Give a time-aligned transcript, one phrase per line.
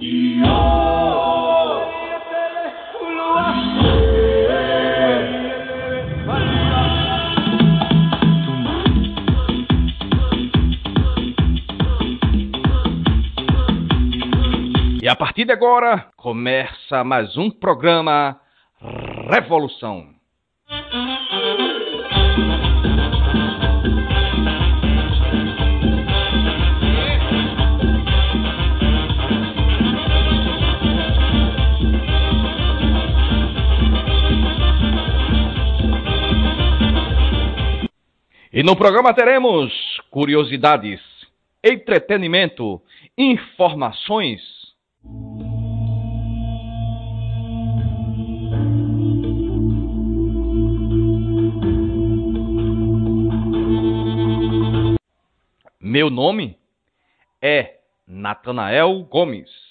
[0.00, 0.44] E
[15.08, 18.38] a partir de agora começa mais um programa
[19.28, 20.17] Revolução.
[38.58, 39.72] E no programa teremos
[40.10, 41.00] curiosidades,
[41.62, 42.82] entretenimento,
[43.16, 44.40] informações.
[55.80, 56.58] Meu nome
[57.40, 57.76] é
[58.08, 59.67] Natanael Gomes.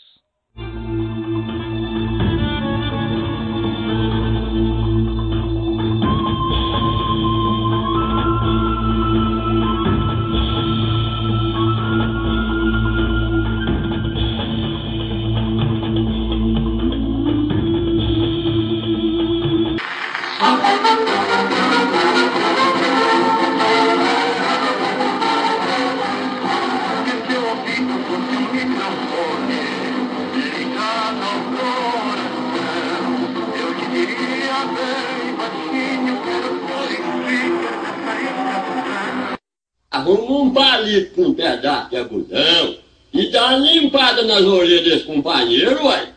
[40.30, 42.78] Um palito com um pedaço de algodão
[43.14, 46.14] e dá uma limpada nas orelhas desse companheiro, uai.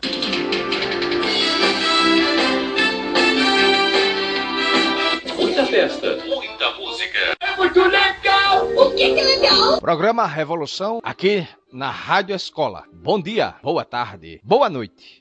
[5.37, 7.37] Muita festa, muita música.
[7.39, 8.67] É muito legal!
[8.75, 9.79] O que que é legal?
[9.79, 12.83] Programa Revolução aqui na Rádio Escola.
[12.91, 15.20] Bom dia, boa tarde, boa noite.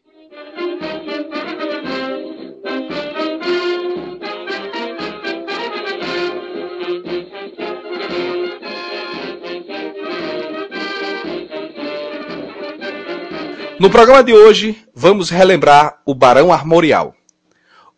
[13.81, 17.15] No programa de hoje, vamos relembrar o Barão Armorial,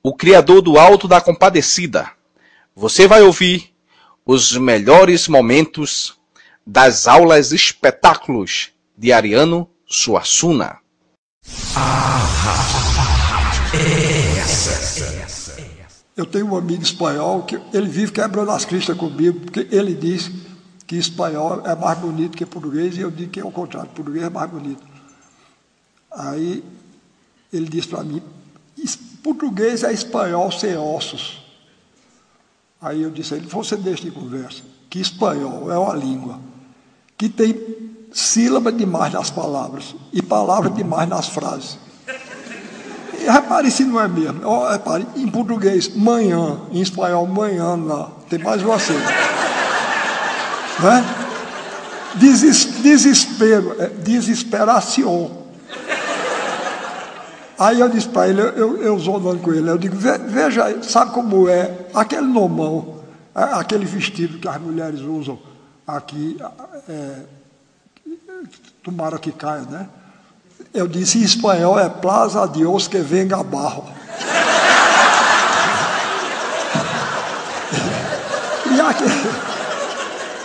[0.00, 2.08] o criador do Alto da Compadecida.
[2.72, 3.74] Você vai ouvir
[4.24, 6.14] os melhores momentos
[6.64, 10.78] das aulas espetáculos de Ariano Suassuna.
[16.16, 20.30] Eu tenho um amigo espanhol que ele vive quebrando as cristas comigo, porque ele diz
[20.86, 24.24] que espanhol é mais bonito que português, e eu digo que é o contrário, português
[24.24, 24.91] é mais bonito.
[26.16, 26.62] Aí
[27.52, 28.22] ele disse para mim,
[28.82, 31.40] "Es- português é espanhol sem ossos.
[32.80, 36.40] Aí eu disse a ele, você deixa de conversa, que espanhol é uma língua
[37.16, 37.56] que tem
[38.12, 41.78] sílaba demais nas palavras e palavra demais nas frases.
[43.20, 44.40] E repare se não é mesmo.
[44.44, 48.10] Ó, repare, em português, manhã, em espanhol, manhã, lá.
[48.28, 49.06] Tem mais uma sílaba.
[50.80, 51.04] Né?
[52.16, 55.41] Deses, desespero, é desesperação.
[57.62, 61.12] Aí eu disse para ele, eu, eu, zonando com ele, eu digo, "Ve- veja, sabe
[61.12, 62.96] como é aquele nomão,
[63.32, 65.38] aquele vestido que as mulheres usam
[65.86, 66.36] aqui,
[66.88, 67.20] é,
[68.82, 69.86] tomara que caia, né?
[70.74, 73.84] Eu disse em espanhol é Plaza Dios que venga barro.
[78.74, 79.12] E aquele,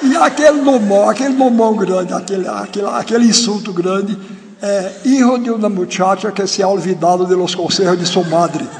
[0.03, 4.17] e aquele nomão, aquele nomão grande, aquele, aquele, aquele insulto grande,
[4.61, 8.65] é hijo de una muchacha que se ha olvidado de los consejos de su madre.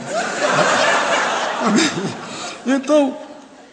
[2.65, 3.17] Então,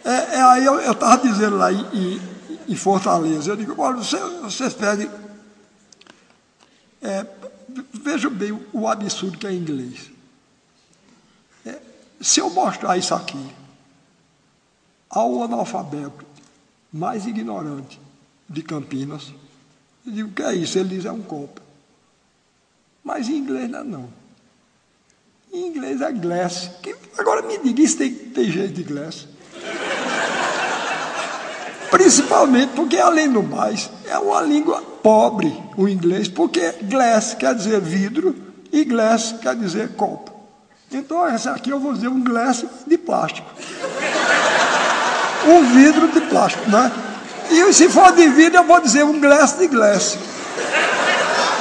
[0.05, 2.21] é, é aí eu estava dizendo lá em,
[2.69, 5.09] em- Fortaleza, eu digo, olha, você, vocês pedem.
[7.01, 7.25] É,
[7.93, 10.09] veja bem o, o absurdo que é inglês.
[11.65, 11.77] É,
[12.21, 13.45] se eu mostrar isso aqui
[15.09, 16.25] ao analfabeto
[16.91, 17.99] mais ignorante
[18.49, 19.31] de Campinas,
[20.05, 20.79] eu digo, o que é isso?
[20.79, 21.61] Ele diz, é um copo.
[23.05, 24.09] Mas em inglês não é não.
[25.53, 26.71] Em inglês é glass.
[27.15, 29.27] Agora me diga, isso tem, tem jeito de glass?
[31.91, 37.79] Principalmente porque, além do mais, é uma língua pobre o inglês, porque glass quer dizer
[37.79, 38.35] vidro
[38.71, 40.33] e glass quer dizer copo.
[40.91, 43.47] Então, essa aqui eu vou dizer um glass de plástico.
[45.47, 46.91] Um vidro de plástico, né?
[47.51, 50.17] E se for de vidro, eu vou dizer um glass de glass.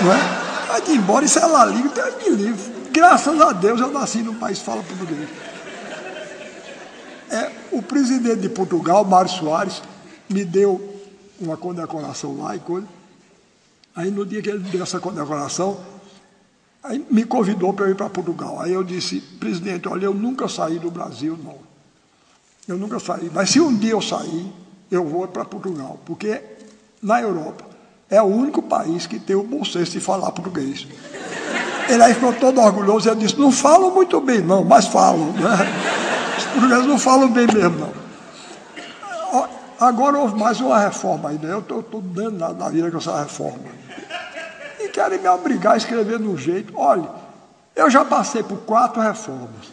[0.00, 0.43] Não é?
[0.74, 2.72] Vai embora, isso é lá língua, Deus me livre.
[2.90, 5.28] Graças a Deus eu nasci num país que fala português.
[7.30, 9.80] É, o presidente de Portugal, Mário Soares,
[10.28, 11.00] me deu
[11.40, 12.88] uma condecoração lá e coisa.
[13.94, 15.78] Aí no dia que ele deu essa condecoração,
[16.82, 18.60] Aí me convidou para eu ir para Portugal.
[18.60, 21.56] Aí eu disse, presidente, olha, eu nunca saí do Brasil, não.
[22.68, 23.30] Eu nunca saí.
[23.32, 24.52] Mas se um dia eu sair,
[24.90, 25.98] eu vou para Portugal.
[26.04, 26.42] Porque
[27.00, 27.73] na Europa
[28.14, 30.86] é o único país que tem o bom senso de falar português.
[31.88, 35.32] Ele aí ficou todo orgulhoso e disse, não falam muito bem, não, mas falam.
[35.32, 35.56] Né?
[36.38, 38.04] Os portugueses não falam bem mesmo, não.
[39.80, 41.52] Agora houve mais uma reforma aí, né?
[41.52, 43.58] Eu estou dando na, na vida com essa reforma.
[44.80, 46.72] E querem me obrigar a escrever de um jeito.
[46.76, 47.08] Olha,
[47.74, 49.72] eu já passei por quatro reformas.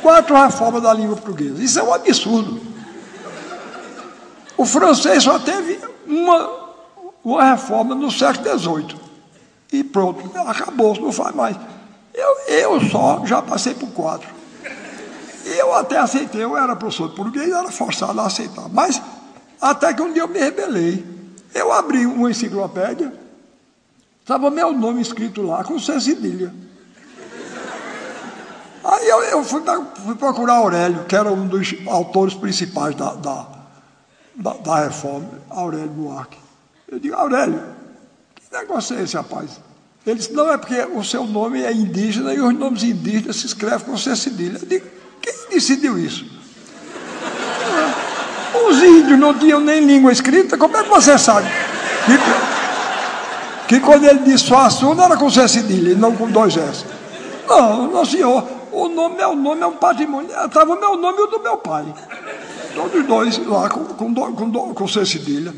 [0.00, 1.62] Quatro reformas da língua portuguesa.
[1.62, 2.60] Isso é um absurdo.
[4.56, 6.59] O francês só teve uma,
[7.24, 8.96] uma reforma no século XVIII.
[9.72, 11.56] E pronto, acabou, não faz mais.
[12.12, 14.28] Eu, eu só já passei por quatro.
[15.44, 18.68] Eu até aceitei, eu era professor de português, era forçado a aceitar.
[18.68, 19.00] Mas
[19.60, 21.04] até que um dia eu me rebelei.
[21.54, 23.12] Eu abri uma enciclopédia,
[24.20, 26.54] estava meu nome escrito lá, com C cedilha.
[28.84, 29.62] Aí eu, eu fui,
[30.04, 33.46] fui, procurar Aurélio, que era um dos autores principais da, da,
[34.34, 36.38] da, da reforma, Aurélio Buarque.
[36.90, 37.62] Eu digo, Aurélio,
[38.34, 39.60] que negócio é esse, rapaz?
[40.04, 43.46] Ele disse, não, é porque o seu nome é indígena e os nomes indígenas se
[43.46, 44.58] escrevem com C cedilha.
[44.60, 44.86] Eu digo,
[45.22, 46.24] quem decidiu isso?
[48.66, 51.46] Os índios não tinham nem língua escrita, como é que você sabe?
[53.68, 56.84] Que, que quando ele disse Suassuna era com C cedilha e não com dois S.
[57.46, 60.30] Não, não senhor, o nome, meu nome é um patrimônio.
[60.44, 61.84] Estava o meu nome e o do meu pai.
[62.74, 65.54] Todos dois lá com, com, com, com C cedilha.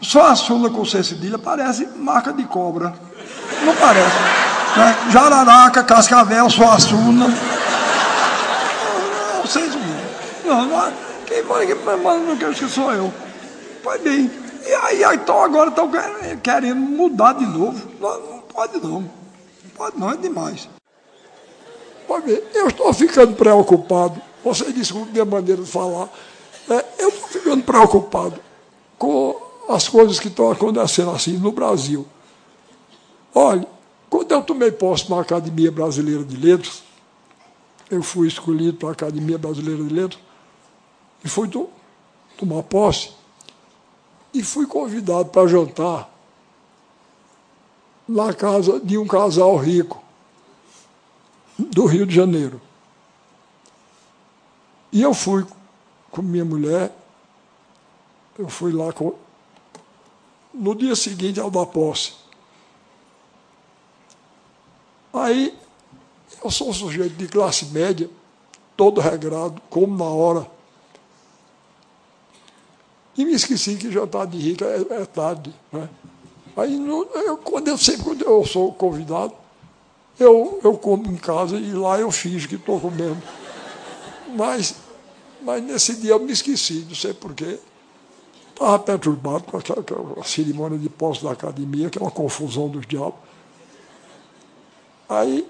[0.00, 2.94] Só a Sula com C cedilha parece marca de cobra.
[3.64, 4.16] Não parece.
[4.76, 5.10] Né?
[5.10, 7.26] Jararaca, Cascavel, Suassuna
[9.48, 9.74] vocês
[10.44, 10.92] Não, não,
[11.26, 13.12] quem manda, quem manda não quer que sou eu.
[13.82, 14.30] Pois bem.
[14.66, 15.90] E aí, então agora estão
[16.42, 17.88] querendo mudar de novo.
[17.98, 19.00] Não, não pode não.
[19.00, 20.68] Não pode não, é demais.
[22.06, 24.20] Pode ver, eu estou ficando preocupado.
[24.44, 26.08] Você desculpe minha maneira de falar.
[26.68, 28.38] É, eu estou ficando preocupado
[28.98, 29.34] com
[29.68, 32.06] as coisas que estão acontecendo assim no Brasil.
[33.34, 33.66] Olha,
[34.08, 36.82] quando eu tomei posse na Academia Brasileira de Letras,
[37.90, 40.20] eu fui escolhido para a Academia Brasileira de Letras
[41.22, 41.68] e fui to
[42.38, 43.10] tomar posse
[44.32, 46.10] e fui convidado para jantar
[48.08, 50.02] na casa de um casal rico
[51.58, 52.60] do Rio de Janeiro.
[54.90, 55.46] E eu fui
[56.10, 56.96] com minha mulher,
[58.38, 59.14] eu fui lá com,
[60.58, 62.12] no dia seguinte ao da posse.
[65.12, 65.56] Aí
[66.42, 68.10] eu sou um sujeito de classe média,
[68.76, 70.46] todo regrado, como na hora.
[73.16, 75.52] E me esqueci que jantar de rica é, é tarde.
[75.72, 75.88] Né?
[76.56, 79.32] Aí, eu, quando eu, sempre quando eu sou convidado,
[80.18, 83.20] eu, eu como em casa e lá eu finjo que estou comendo.
[84.36, 84.74] Mas,
[85.42, 87.58] mas nesse dia eu me esqueci, não sei porquê.
[88.60, 93.20] Estava perturbado com aquela, cerimônia de posse da academia, que é uma confusão dos diabos.
[95.08, 95.46] Aí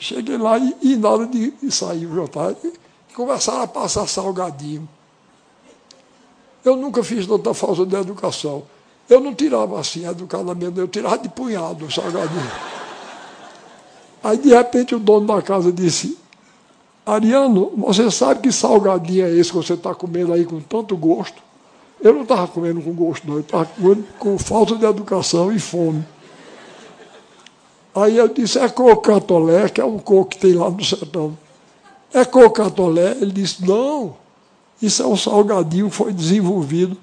[0.00, 2.54] Cheguei lá e, e de, de sair o jantar,
[3.14, 4.88] começaram a passar salgadinho.
[6.64, 8.62] Eu nunca fiz tanta falta de educação.
[9.08, 12.50] Eu não tirava assim educadamente, eu tirava de punhado o salgadinho.
[14.24, 16.16] Aí, de repente, o dono da casa disse:
[17.04, 21.42] Ariano, você sabe que salgadinho é esse que você está comendo aí com tanto gosto?
[22.02, 25.58] Eu não estava comendo com gosto, não, eu estava comendo com falta de educação e
[25.58, 26.04] fome.
[27.94, 31.36] Aí eu disse, é cocatolé, que é um coco que tem lá no sertão.
[32.12, 33.12] É cocatolé?
[33.20, 34.16] Ele disse, não,
[34.80, 36.96] isso é um salgadinho que foi desenvolvido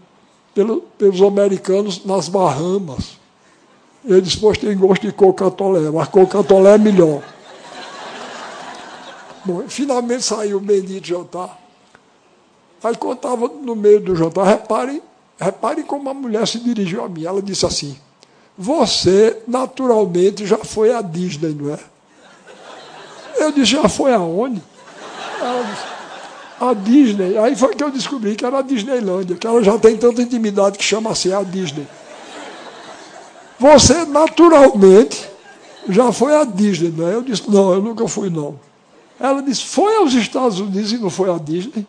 [0.55, 3.17] pelo, pelos americanos nas Bahamas.
[4.03, 7.21] Ele disse, pois tem gosto de cocatolé, mas cocatolé é melhor.
[9.45, 11.66] Bom, finalmente saiu o bendito jantar.
[12.83, 15.01] Aí estava no meio do jantar, reparem,
[15.39, 17.25] reparem como a mulher se dirigiu a mim.
[17.25, 17.97] Ela disse assim,
[18.57, 21.79] você, naturalmente, já foi à Disney, não é?
[23.37, 24.61] Eu disse, já foi aonde?
[25.41, 25.97] Ela disse,
[26.59, 27.37] a Disney.
[27.37, 30.77] Aí foi que eu descobri que era a Disneylândia, que ela já tem tanta intimidade
[30.77, 31.87] que chama assim a Disney.
[33.59, 35.27] Você, naturalmente,
[35.89, 37.15] já foi à Disney, não é?
[37.15, 38.59] Eu disse, não, eu nunca fui, não.
[39.19, 41.87] Ela disse, foi aos Estados Unidos e não foi à Disney?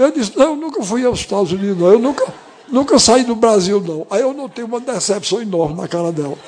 [0.00, 1.92] Eu disse, não, eu nunca fui aos Estados Unidos, não.
[1.92, 2.32] Eu nunca,
[2.70, 4.06] Nunca saí do Brasil, não.
[4.08, 6.38] Aí eu notei uma decepção enorme na cara dela.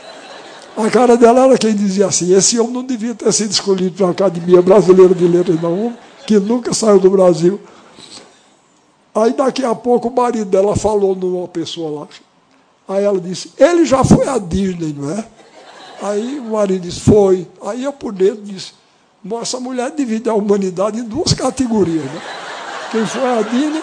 [0.76, 4.06] A cara dela era quem dizia assim: esse homem não devia ter sido escolhido para
[4.06, 7.60] a Academia Brasileira de Letras, não, que nunca saiu do Brasil.
[9.14, 12.08] Aí daqui a pouco o marido dela falou numa pessoa lá.
[12.88, 15.24] Aí ela disse: ele já foi à Disney, não é?
[16.00, 17.46] Aí o marido disse, foi.
[17.64, 18.72] Aí eu por dentro disse,
[19.40, 22.41] essa mulher divide a humanidade em duas categorias, né?
[22.92, 23.82] Quem foi a Dina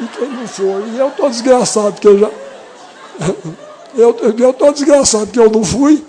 [0.00, 0.88] e quem não foi.
[0.88, 2.30] E eu estou desgraçado, porque eu já.
[3.92, 6.06] Eu estou desgraçado que eu não fui.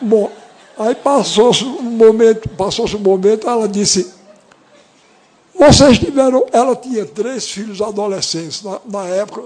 [0.00, 0.32] Bom,
[0.78, 4.14] aí passou-se um momento, passou-se um momento, ela disse,
[5.54, 9.44] vocês tiveram, ela tinha três filhos adolescentes, na, na época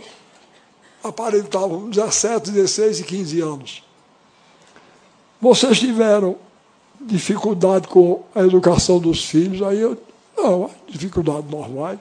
[1.02, 3.84] aparentavam 17, 16 e 15 anos.
[5.40, 6.36] Vocês tiveram
[7.00, 9.96] dificuldade com a educação dos filhos, aí eu,
[10.36, 11.98] não, dificuldade normal.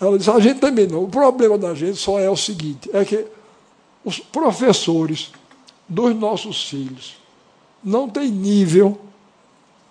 [0.00, 1.04] Ela disse, a gente também não.
[1.04, 3.26] O problema da gente só é o seguinte, é que
[4.04, 5.30] os professores
[5.88, 7.16] dos nossos filhos
[7.82, 8.98] não têm nível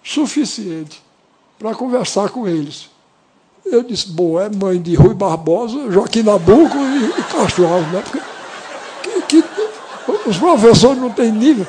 [0.04, 1.01] suficiente
[1.58, 2.89] para conversar com eles.
[3.65, 8.04] Eu disse, bom, é mãe de Rui Barbosa, Joaquim Nabuco e, e Castro Alves, né?
[8.04, 8.36] Porque
[9.27, 11.65] que, que, os professores não têm nível.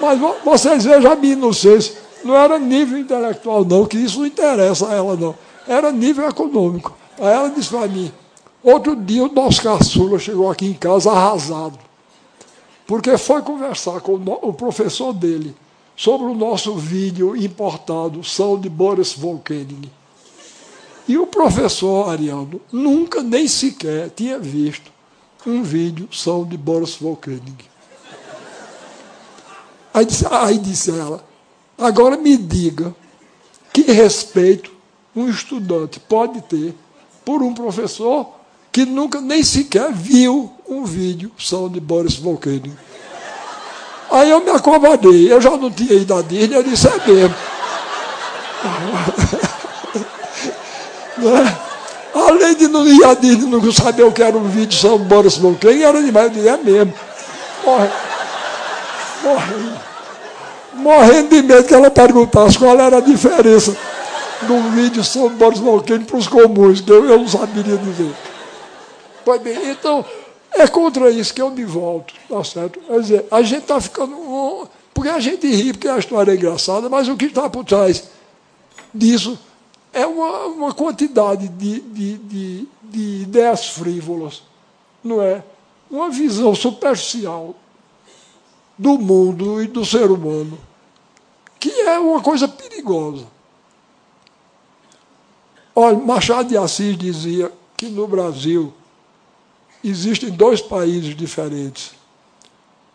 [0.00, 1.94] Mas vocês vejam a inocência.
[2.24, 5.34] Não era nível intelectual, não, que isso não interessa a ela, não.
[5.66, 6.96] Era nível econômico.
[7.18, 8.10] Aí ela disse para mim,
[8.62, 11.78] outro dia o nosso caçula chegou aqui em casa arrasado,
[12.86, 15.54] porque foi conversar com o professor dele
[15.96, 19.90] sobre o nosso vídeo importado, São de Boris Volkening.
[21.06, 24.90] E o professor Ariano nunca nem sequer tinha visto
[25.46, 27.69] um vídeo São de Boris Volkening.
[29.92, 31.24] Aí disse, aí disse ela,
[31.76, 32.94] agora me diga
[33.72, 34.70] que respeito
[35.14, 36.74] um estudante pode ter
[37.24, 38.28] por um professor
[38.70, 42.76] que nunca nem sequer viu um vídeo só de Boris Volcano.
[44.10, 47.34] Aí eu me acovardei, eu já não tinha ido à Disney, eu disse, é mesmo.
[51.18, 51.58] né?
[52.12, 55.04] Além de não ir à Disney, não saber o que era um vídeo só de
[55.04, 56.92] Boris Volcano, era demais, eu disse, é mesmo.
[59.22, 59.80] Morrendo.
[60.74, 63.76] Morrendo de medo que ela perguntasse qual era a diferença
[64.48, 68.14] num vídeo sobre Boris Volcano para os comuns, que eu, eu não saberia dizer.
[69.24, 70.04] Pois bem, então,
[70.52, 72.80] é contra isso que eu me volto, tá certo?
[72.80, 74.68] Quer dizer, a gente está ficando.
[74.94, 78.04] Porque a gente ri, porque a história é engraçada, mas o que está por trás
[78.92, 79.38] disso
[79.92, 84.42] é uma, uma quantidade de, de, de, de ideias frívolas,
[85.02, 85.42] não é?
[85.90, 87.54] Uma visão superficial
[88.80, 90.58] do mundo e do ser humano,
[91.58, 93.26] que é uma coisa perigosa.
[95.76, 98.72] Olha, Machado de Assis dizia que no Brasil
[99.84, 101.92] existem dois países diferentes: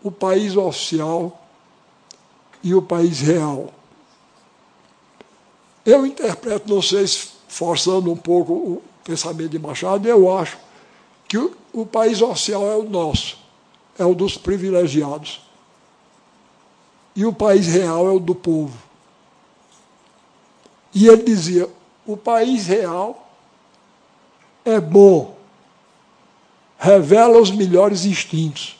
[0.02, 1.48] o país oficial
[2.64, 3.72] e o país real.
[5.86, 10.58] Eu interpreto, não sei se forçando um pouco o pensamento de Machado, eu acho
[11.28, 13.38] que o, o país oficial é o nosso,
[14.00, 15.45] é o dos privilegiados.
[17.16, 18.78] E o país real é o do povo.
[20.94, 21.70] E ele dizia:
[22.06, 23.30] o país real
[24.64, 25.38] é bom,
[26.78, 28.80] revela os melhores instintos.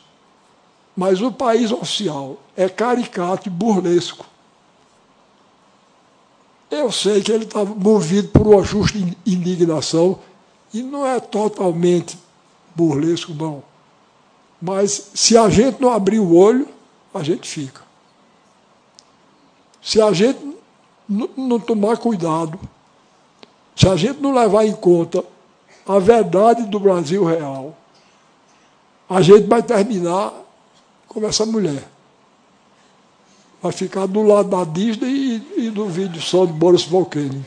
[0.96, 4.24] Mas o país oficial é caricato e burlesco.
[6.70, 10.18] Eu sei que ele estava movido por uma justa indignação
[10.72, 12.18] e não é totalmente
[12.74, 13.62] burlesco, não.
[14.60, 16.66] Mas se a gente não abrir o olho,
[17.14, 17.85] a gente fica.
[19.86, 20.40] Se a gente
[21.08, 22.58] não tomar cuidado,
[23.76, 25.22] se a gente não levar em conta
[25.86, 27.78] a verdade do Brasil real,
[29.08, 30.34] a gente vai terminar
[31.06, 31.84] como essa mulher.
[33.62, 37.44] Vai ficar do lado da Disney e, e do vídeo só de Boris Volcano.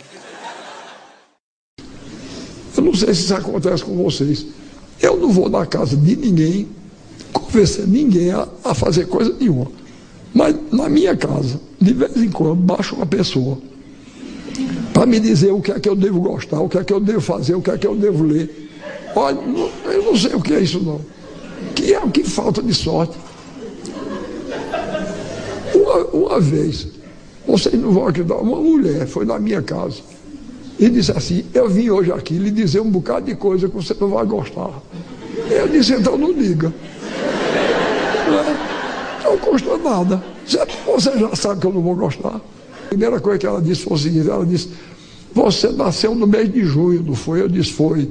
[2.77, 4.46] Eu não sei se isso acontece com vocês.
[5.01, 6.69] Eu não vou na casa de ninguém
[7.34, 9.69] convencer ninguém a, a fazer coisa nenhuma.
[10.33, 13.57] Mas na minha casa, de vez em quando, baixa uma pessoa
[14.93, 17.00] para me dizer o que é que eu devo gostar, o que é que eu
[17.00, 18.69] devo fazer, o que é que eu devo ler.
[19.15, 19.39] Olha,
[19.86, 21.00] eu não sei o que é isso não.
[21.74, 23.17] Que é o que falta de sorte.
[25.74, 26.88] Uma, uma vez,
[27.48, 30.01] vocês não vão acreditar, uma mulher foi na minha casa
[30.79, 33.95] e disse assim, eu vim hoje aqui lhe dizer um bocado de coisa que você
[34.00, 34.71] não vai gostar.
[35.50, 36.74] Eu disse, então não diga.
[38.29, 38.69] Não,
[39.29, 40.24] não custa nada.
[40.88, 42.36] Você já sabe que eu não vou gostar.
[42.36, 44.69] A primeira coisa que ela disse foi o seguinte, ela disse,
[45.33, 47.41] você nasceu no mês de junho, não foi?
[47.41, 48.09] Eu disse, foi.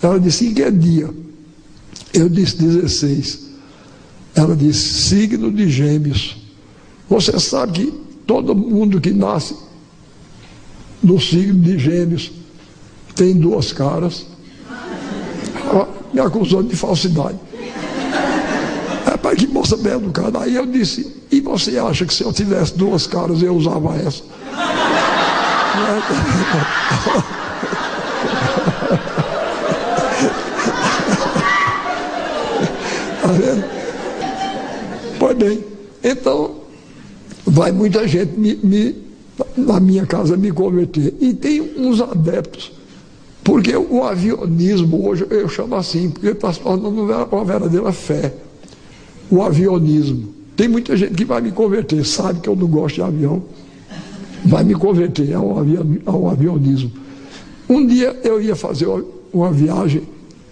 [0.00, 1.10] Ela disse, em que dia?
[2.14, 3.50] Eu disse, 16.
[4.34, 6.36] Ela disse, signo de gêmeos.
[7.08, 7.92] Você sabe que
[8.26, 9.56] todo mundo que nasce
[11.02, 12.30] no signo de gêmeos
[13.16, 14.26] tem duas caras.
[15.68, 17.38] Ela me acusou de falsidade.
[19.42, 20.38] Que moça bem educada.
[20.38, 24.22] Aí eu disse, e você acha que se eu tivesse duas caras eu usava essa?
[33.20, 33.64] Tá vendo?
[35.18, 35.64] Pois bem,
[36.04, 36.56] então
[37.44, 38.96] vai muita gente me, me,
[39.56, 41.14] na minha casa me converter.
[41.20, 42.72] E tem uns adeptos,
[43.42, 48.32] porque o avionismo hoje eu chamo assim, porque está se tornando uma verdadeira fé.
[49.32, 50.28] O avionismo.
[50.54, 53.42] Tem muita gente que vai me converter, sabe que eu não gosto de avião,
[54.44, 55.56] vai me converter ao,
[56.04, 56.92] ao avionismo.
[57.66, 58.86] Um dia eu ia fazer
[59.32, 60.02] uma viagem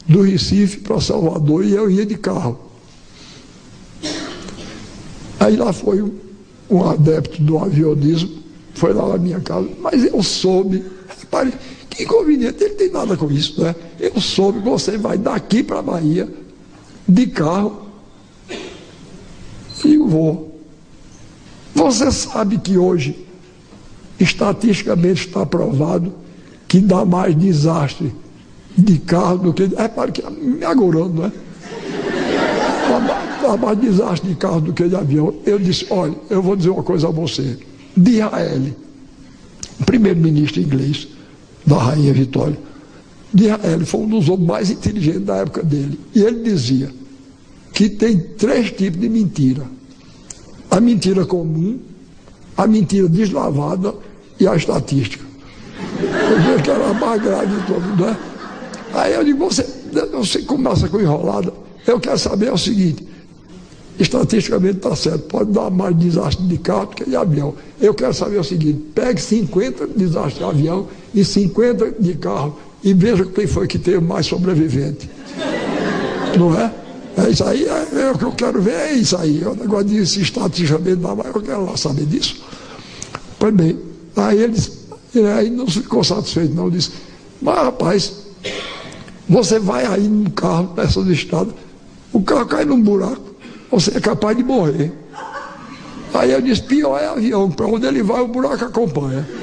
[0.09, 2.59] do Recife para Salvador e eu ia de carro.
[5.39, 6.03] Aí lá foi
[6.71, 8.31] um adepto do avionismo,
[8.73, 10.83] foi lá na minha casa, mas eu soube,
[11.21, 11.53] repare,
[11.91, 13.77] que inconveniente, ele tem nada com isso, né?
[13.99, 16.27] Eu soube você vai daqui para a Bahia,
[17.07, 17.90] de carro,
[20.11, 20.61] vou.
[21.75, 23.27] Você sabe que hoje,
[24.19, 26.13] estatisticamente está provado,
[26.69, 28.13] que dá mais desastre
[28.77, 29.71] de carro do que.
[29.77, 31.33] É para que me agorando, né?
[33.43, 35.35] Dá mais desastre de carro do que de avião.
[35.47, 37.59] Eu disse: olha, eu vou dizer uma coisa a você.
[37.97, 38.63] De Israel,
[39.87, 41.09] primeiro-ministro inglês
[41.67, 42.59] da Rainha Vitória,
[43.33, 45.99] de Israel foi um dos homens mais inteligentes da época dele.
[46.15, 46.91] E ele dizia
[47.73, 49.65] que tem três tipos de mentira:
[50.71, 51.79] a mentira comum,
[52.57, 53.95] a mentira deslavada
[54.39, 55.25] e a estatística.
[56.57, 58.17] Eu que era a mais grave de todas, né?
[58.95, 59.67] Aí eu digo, você,
[60.13, 61.53] você começa com enrolada.
[61.87, 63.07] Eu quero saber é o seguinte:
[63.99, 67.55] estatisticamente está certo, pode dar mais desastre de carro do que de avião.
[67.81, 72.95] Eu quero saber o seguinte: pegue 50 desastres de avião e 50 de carro e
[72.95, 75.09] veja quem foi que teve mais sobrevivente.
[76.39, 76.73] Não é?
[77.17, 79.43] É isso aí, é, é o que eu quero ver, é isso aí.
[79.45, 81.01] O negócio de se estatisticamente
[81.35, 82.37] eu quero lá saber disso.
[83.39, 83.79] Pois bem,
[84.17, 84.87] aí eles,
[85.37, 86.93] aí não ficou satisfeito, não, disse,
[87.41, 88.13] mas rapaz,
[89.29, 91.55] você vai aí num carro nessas estradas,
[92.13, 93.35] o carro cai num buraco,
[93.71, 94.93] você é capaz de morrer.
[96.13, 99.27] Aí eu disse, pior é avião, para onde ele vai o buraco acompanha.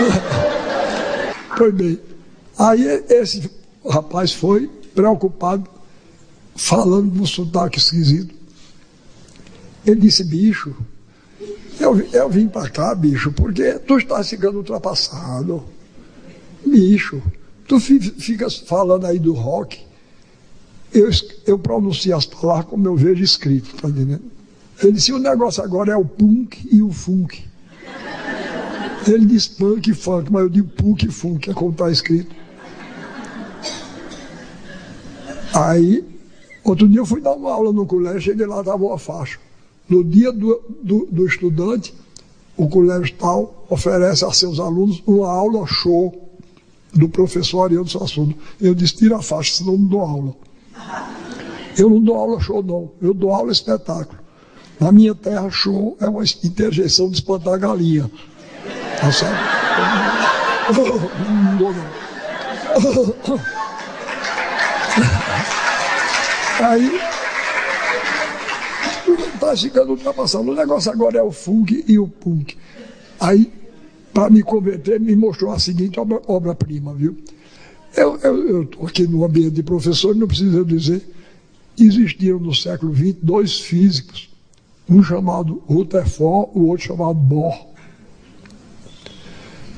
[0.00, 0.49] Pois
[1.68, 2.00] bem,
[2.58, 3.50] aí esse
[3.86, 5.68] rapaz foi preocupado,
[6.56, 8.34] falando no sotaque esquisito.
[9.86, 10.74] Ele disse, bicho,
[11.78, 15.64] eu, eu vim para cá, bicho, porque tu estás ficando ultrapassado.
[16.64, 17.22] Bicho,
[17.66, 19.80] tu ficas falando aí do rock.
[20.92, 21.08] Eu,
[21.46, 24.24] eu pronuncio as palavras como eu vejo escrito, tá entendendo?
[24.82, 27.44] Ele disse, o negócio agora é o punk e o funk.
[29.06, 32.34] Ele diz punk e funk, mas eu digo punk e funk, é como está escrito.
[35.54, 36.04] Aí,
[36.62, 39.38] outro dia eu fui dar uma aula no colégio, cheguei lá, estava uma faixa.
[39.88, 41.92] No dia do, do, do estudante,
[42.56, 46.30] o colégio tal oferece a seus alunos uma aula show
[46.92, 48.34] do professor Ariano Sassuno.
[48.60, 50.34] Eu disse, tira a faixa, senão não dou aula.
[51.76, 52.90] Eu não dou aula show, não.
[53.00, 54.20] Eu dou aula espetáculo.
[54.78, 58.10] Na minha terra, show é uma interjeição de espantar galinha.
[59.00, 59.10] Tá?
[60.72, 62.00] Não dou, não.
[66.60, 67.00] Aí,
[69.34, 70.50] está ficando ultrapassado.
[70.50, 72.56] O negócio agora é o funk e o punk.
[73.18, 73.50] Aí,
[74.12, 77.16] para me converter, me mostrou a seguinte obra-prima, viu?
[77.96, 81.02] Eu estou aqui no ambiente de professor, não preciso dizer,
[81.78, 84.30] existiram no século XX dois físicos,
[84.88, 87.69] um chamado Rutherford, o outro chamado Bohr.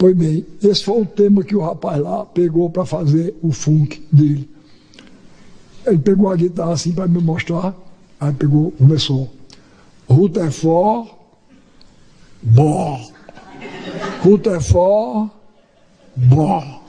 [0.02, 4.04] Pois bem, esse foi o tema que o rapaz lá pegou para fazer o funk
[4.10, 4.50] dele.
[5.86, 7.72] Ele pegou a guitarra assim para me mostrar,
[8.18, 9.30] aí pegou, começou.
[10.08, 11.08] Rutherford,
[12.42, 13.12] Bohr.
[14.24, 15.30] Rutherford,
[16.16, 16.80] Bohr.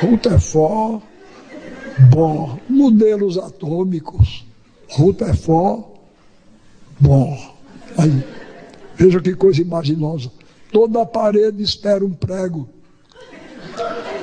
[0.00, 1.02] Rutherford,
[2.10, 2.58] Bohr.
[2.66, 4.46] Modelos atômicos,
[4.88, 5.84] Rutherford,
[6.98, 7.52] Bohr.
[7.98, 8.24] Aí,
[8.96, 10.30] veja que coisa imaginosa.
[10.72, 12.66] Toda parede espera um prego.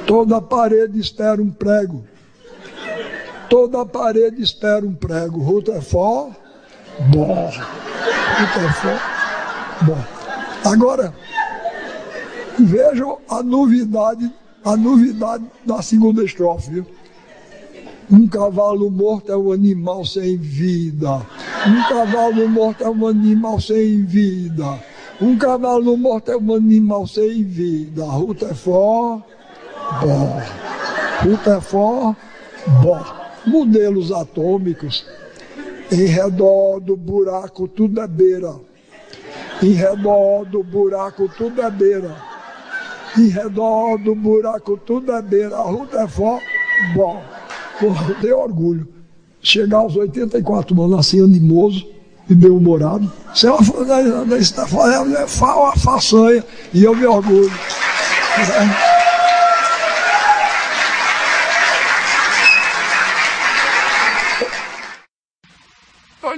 [0.08, 2.04] Toda parede espera um prego.
[3.48, 5.40] Toda parede espera um prego.
[5.42, 6.36] Rutherford,
[7.12, 7.52] Bohr.
[8.40, 9.02] Rutherford,
[9.86, 10.08] Bohr.
[10.66, 11.14] Agora,
[12.58, 14.32] vejam a novidade,
[14.66, 16.84] a novidade da segunda estrofe.
[18.12, 21.22] Um cavalo morto é um animal sem vida.
[21.68, 24.80] Um cavalo morto é um animal sem vida.
[25.22, 28.06] Um cavalo morto é um animal sem vida.
[28.06, 29.22] Rutherford,
[30.02, 30.44] Bohr.
[31.22, 32.18] Rutherford
[32.82, 33.16] Bohr.
[33.46, 35.06] Modelos atômicos
[35.92, 38.56] em redor do buraco tudo é beira.
[39.62, 42.16] Em redor do buraco tudo é beira.
[43.18, 45.58] Em redor do buraco tudo é beira.
[45.58, 46.42] Rutherford
[46.96, 47.22] Bohr.
[47.78, 48.88] Porra, eu tenho orgulho.
[49.42, 51.99] Chegar aos 84 anos assim, animoso
[52.30, 53.12] e bem-humorado.
[53.34, 57.52] Isso é uma, isso é uma façanha e eu me orgulho.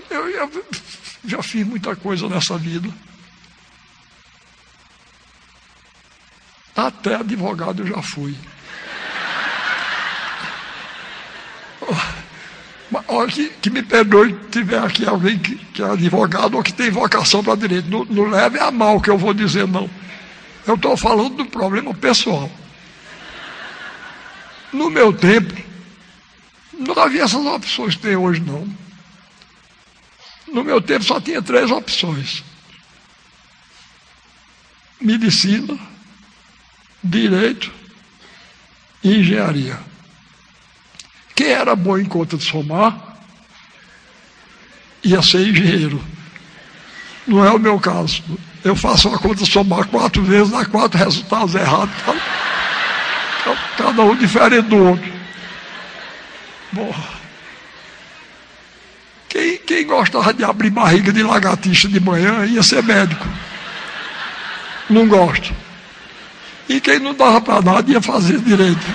[0.10, 0.51] Eu, eu
[1.25, 2.89] já fiz muita coisa nessa vida.
[6.75, 8.36] Até advogado eu já fui.
[13.30, 16.89] Que, que, me perdoe se tiver aqui alguém que, que, é advogado ou que tem
[16.89, 17.89] vocação para direito.
[17.89, 19.89] Não, não leve a mal que eu vou dizer, não.
[20.65, 22.50] Eu estou falando do problema pessoal.
[24.71, 25.54] No meu tempo,
[26.71, 28.65] não havia essas opções que tem hoje, não.
[30.47, 32.43] No meu tempo só tinha três opções:
[35.02, 35.78] medicina,
[37.04, 37.71] direito
[39.04, 39.90] e engenharia.
[41.36, 43.17] Quem era bom em conta de somar
[45.04, 46.02] ia ser engenheiro.
[47.28, 48.24] Não é o meu caso.
[48.63, 51.94] Eu faço uma conta de somar quatro vezes, dá quatro resultados errados.
[53.78, 55.12] Cada um diferente do outro.
[56.72, 56.96] Bom.
[59.28, 63.26] Quem, quem gostava de abrir barriga de lagartixa de manhã ia ser médico.
[64.89, 65.54] Não gosto.
[66.67, 68.86] E quem não dava para nada ia fazer direito.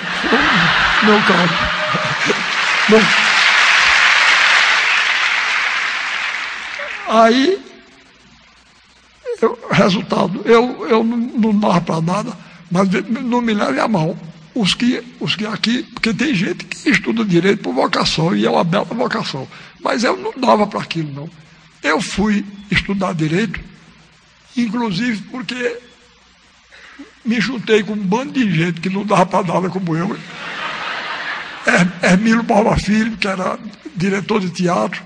[1.03, 1.76] Meu caso.
[2.89, 3.01] Bom,
[7.09, 7.59] aí,
[9.41, 12.37] eu, resultado, eu, eu não, não dava para nada,
[12.71, 14.17] mas não me leve a mão.
[14.55, 18.49] Os que, os que aqui, porque tem gente que estuda direito por vocação, e é
[18.49, 19.45] uma bela vocação.
[19.81, 21.29] Mas eu não dava para aquilo, não.
[21.83, 23.59] Eu fui estudar direito,
[24.55, 25.77] inclusive porque
[27.25, 30.17] me juntei com um bando de gente que não dava para nada como eu.
[32.01, 33.59] Hermílio Palma Filho, que era
[33.95, 35.01] diretor de teatro,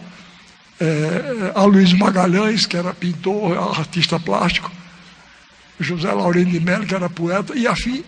[0.79, 4.71] é, Aloysio Magalhães, que era pintor, artista plástico,
[5.79, 8.03] José Laurino de Mello, que era poeta, e afim.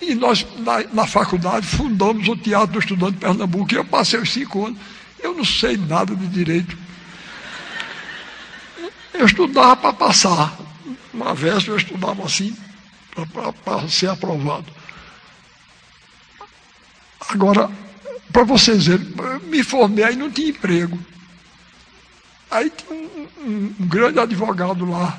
[0.00, 4.18] E nós, na, na faculdade, fundamos o Teatro do Estudante de Pernambuco, e eu passei
[4.18, 4.78] os cinco anos.
[5.22, 6.76] Eu não sei nada de direito.
[9.14, 10.58] Eu estudava para passar.
[11.14, 12.56] Uma vez eu estudava assim,
[13.64, 14.66] para ser aprovado.
[17.32, 17.70] Agora,
[18.30, 19.06] para vocês verem,
[19.44, 20.98] me formei aí não tinha emprego.
[22.50, 25.18] Aí tinha um, um, um, grande advogado lá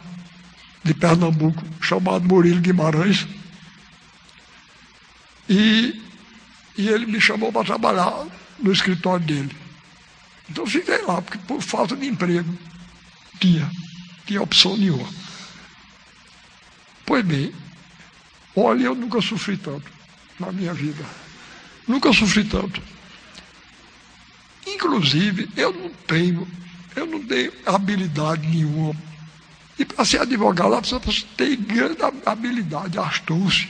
[0.83, 3.27] de Pernambuco, chamado Murilo Guimarães.
[5.49, 6.01] E,
[6.77, 8.27] e ele me chamou para trabalhar
[8.59, 9.55] no escritório dele.
[10.49, 12.55] Então fiquei lá, porque por falta de emprego
[13.39, 13.69] tinha,
[14.25, 15.09] tinha opção nenhuma.
[17.05, 17.53] Pois bem,
[18.55, 19.91] olha, eu nunca sofri tanto
[20.39, 21.22] na minha vida.
[21.87, 22.81] Nunca sofri tanto.
[24.65, 26.47] Inclusive, eu não tenho,
[26.95, 28.95] eu não tenho habilidade nenhuma.
[29.77, 31.01] E para ser advogado, a pessoa
[31.35, 33.69] tem grande habilidade, astúcia.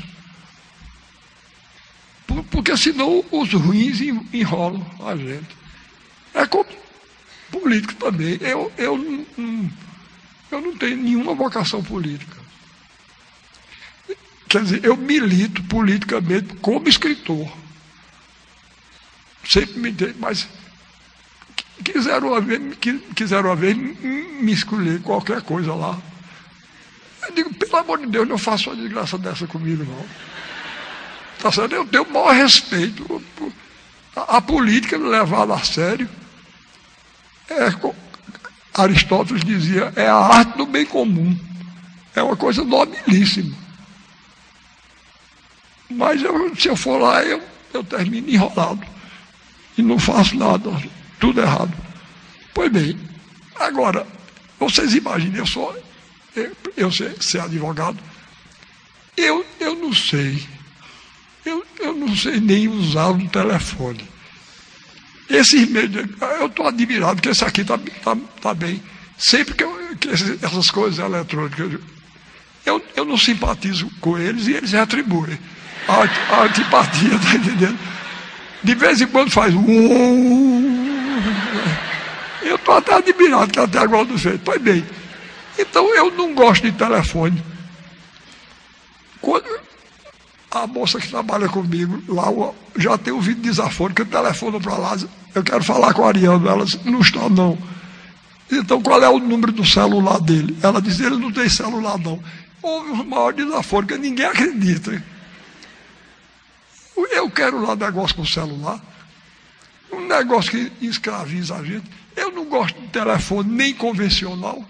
[2.51, 4.01] Porque senão os ruins
[4.33, 5.55] enrolam a gente.
[6.33, 6.65] É como
[7.51, 8.37] político também.
[8.41, 9.25] Eu, eu,
[10.51, 12.37] eu não tenho nenhuma vocação política.
[14.49, 17.62] Quer dizer, eu milito politicamente como escritor.
[19.47, 20.47] Sempre me dei, mas
[21.83, 22.61] quiseram uma vez,
[23.15, 25.99] quiseram uma vez me escolher qualquer coisa lá.
[27.23, 30.05] Eu digo, pelo amor de Deus, não faça uma desgraça dessa comigo, não.
[31.39, 31.73] Tá certo?
[31.73, 33.23] Eu tenho o maior respeito.
[34.15, 36.09] A, a política levada a sério.
[37.49, 37.69] É,
[38.73, 41.37] Aristóteles dizia, é a arte do bem comum.
[42.15, 43.55] É uma coisa nobilíssima.
[45.89, 47.41] Mas eu, se eu for lá, eu,
[47.73, 48.92] eu termino enrolado.
[49.77, 50.69] E não faço nada
[51.19, 51.73] tudo errado.
[52.53, 52.99] Pois bem,
[53.59, 54.05] agora,
[54.59, 55.75] vocês imaginem, eu sou,
[56.35, 57.97] eu, eu sei ser advogado,
[59.15, 60.43] eu, eu não sei,
[61.45, 64.07] eu, eu não sei nem usar um telefone.
[65.29, 65.91] Esses meios,
[66.39, 68.83] eu estou admirado que esse aqui está tá, tá bem.
[69.17, 71.79] Sempre que, eu, que essas coisas eletrônicas,
[72.65, 75.39] eu, eu não simpatizo com eles e eles retribuem.
[75.87, 77.92] A, a antipatia, está entendendo?
[78.63, 79.53] De vez em quando faz
[82.41, 84.39] eu estou até admirado que até agora não fez.
[84.43, 84.85] Pois bem.
[85.57, 87.43] Então eu não gosto de telefone.
[89.21, 89.45] Quando,
[90.51, 92.25] a moça que trabalha comigo lá
[92.77, 94.97] já tem ouvido desaforo, que eu telefono para lá,
[95.33, 96.47] eu quero falar com a Ariano.
[96.47, 97.57] Ela disse, não está não.
[98.51, 100.55] Então qual é o número do celular dele?
[100.61, 102.21] Ela diz, ele não tem celular não.
[102.61, 105.03] Houve o maior desaforo, que ninguém acredita.
[106.95, 108.79] Eu quero lá negócio com celular.
[109.91, 111.89] Um negócio que escraviza a gente.
[112.15, 114.63] Eu não gosto de telefone nem convencional.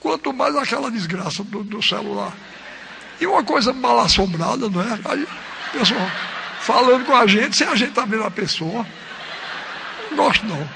[0.00, 2.32] Quanto mais aquela desgraça do, do celular.
[3.20, 4.98] E uma coisa mal assombrada, não é?
[5.04, 5.26] Aí,
[5.72, 6.10] pessoal,
[6.60, 8.86] falando com a gente, sem a gente estar tá vendo a pessoa.
[10.10, 10.68] Não gosto não.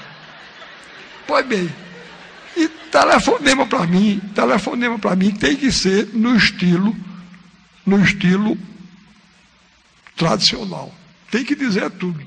[1.27, 1.69] Pois bem,
[2.55, 6.95] e telefonema para mim, telefonema para mim tem que ser no estilo,
[7.85, 8.57] no estilo
[10.17, 10.93] tradicional.
[11.31, 12.19] Tem que dizer tudo.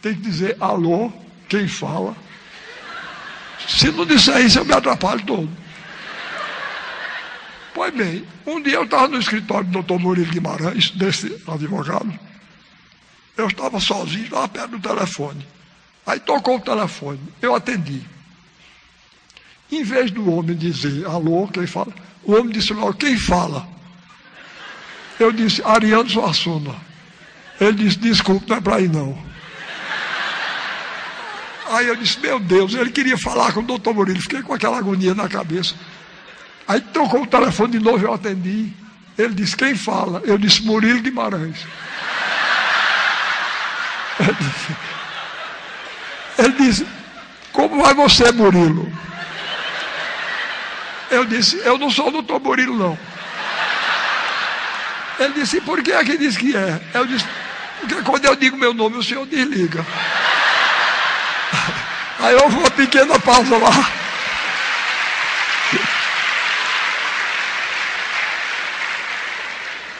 [0.00, 1.12] Tem que dizer alô,
[1.48, 2.16] quem fala.
[3.68, 5.50] Se não disser isso, eu me atrapalho todo.
[7.74, 12.16] Pois bem, um dia eu estava no escritório do doutor Murilo Guimarães, desse advogado.
[13.36, 15.44] Eu estava sozinho, lá perto do telefone.
[16.06, 18.02] Aí tocou o telefone, eu atendi.
[19.72, 21.92] Em vez do homem dizer alô, quem fala,
[22.22, 23.66] o homem disse logo, quem fala?
[25.18, 26.74] Eu disse, Ariano Suassuna.
[27.60, 29.16] Ele disse, desculpe, não é para ir não.
[31.70, 34.78] Aí eu disse, meu Deus, ele queria falar com o doutor Murilo, fiquei com aquela
[34.78, 35.74] agonia na cabeça.
[36.66, 38.72] Aí trocou o telefone de novo, eu atendi.
[39.16, 40.22] Ele disse: Quem fala?
[40.24, 41.66] Eu disse: Murilo Guimarães.
[44.18, 44.76] Ele disse,
[46.38, 46.86] ele disse:
[47.52, 48.90] Como vai você, Murilo?
[51.10, 52.98] Eu disse: Eu não sou o doutor Murilo, não.
[55.18, 56.80] Ele disse: Por que é que diz que é?
[56.94, 57.26] Eu disse:
[57.86, 59.84] Porque quando eu digo meu nome, o senhor desliga.
[62.18, 63.90] Aí houve uma pequena pausa lá.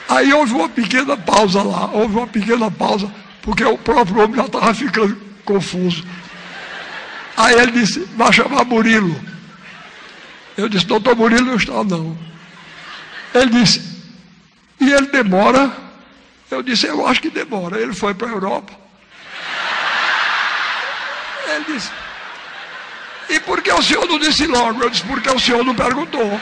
[0.09, 4.45] Aí houve uma pequena pausa lá, houve uma pequena pausa, porque o próprio homem já
[4.45, 6.03] estava ficando confuso.
[7.37, 9.19] Aí ele disse, vai chamar Murilo.
[10.57, 12.17] Eu disse, doutor Murilo não está não.
[13.33, 13.81] Ele disse,
[14.79, 15.84] e ele demora?
[16.49, 17.79] Eu disse, eu acho que demora.
[17.79, 18.73] Ele foi para a Europa.
[21.47, 21.91] Ele disse,
[23.29, 24.83] e por que o senhor não disse logo?
[24.83, 26.39] Eu disse, porque o senhor não perguntou.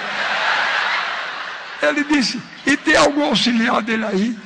[1.82, 4.38] Ele disse, e tem algum auxiliar dele aí?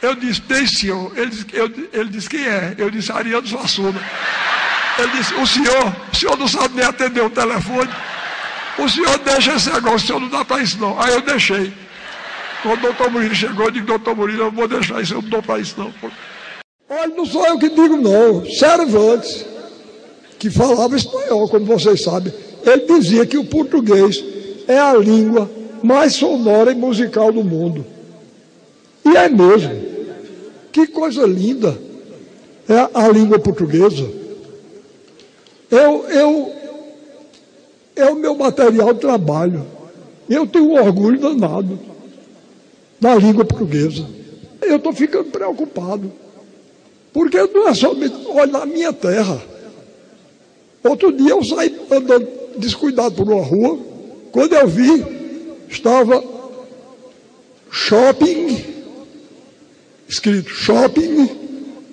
[0.00, 1.16] Eu disse, tem senhor.
[1.16, 2.74] Ele disse, eu, ele disse quem é?
[2.76, 4.00] Eu disse, Ariano Suassuna.
[4.98, 7.90] Ele disse, o senhor, o senhor não sabe nem atender o telefone.
[8.78, 11.00] O senhor deixa esse negócio, o senhor não dá para isso não.
[11.00, 11.72] Aí eu deixei.
[12.64, 15.28] Quando o doutor Murilo chegou, eu disse, doutor Murilo, eu vou deixar isso, eu não
[15.28, 15.92] dou para isso não.
[16.88, 18.42] Olha, não sou eu que digo não.
[18.46, 19.44] Cervantes,
[20.38, 22.32] que falava espanhol, como vocês sabem,
[22.64, 24.24] ele dizia que o português
[24.66, 25.50] é a língua
[25.82, 27.84] mais sonora e musical do mundo.
[29.04, 29.84] E é mesmo.
[30.72, 31.78] Que coisa linda
[32.66, 34.10] é a língua portuguesa.
[35.70, 36.52] Eu, eu,
[37.94, 39.66] é o meu material de trabalho.
[40.30, 41.92] Eu tenho um orgulho danado
[43.00, 44.06] da língua portuguesa.
[44.62, 46.12] Eu estou ficando preocupado.
[47.12, 49.40] Porque não é somente, olha, na minha terra.
[50.82, 52.28] Outro dia eu saí andando
[52.58, 53.78] descuidado por uma rua,
[54.32, 55.04] quando eu vi
[55.68, 56.22] estava
[57.70, 58.64] shopping,
[60.08, 61.28] escrito shopping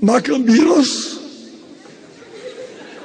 [0.02, 1.20] Macambiras,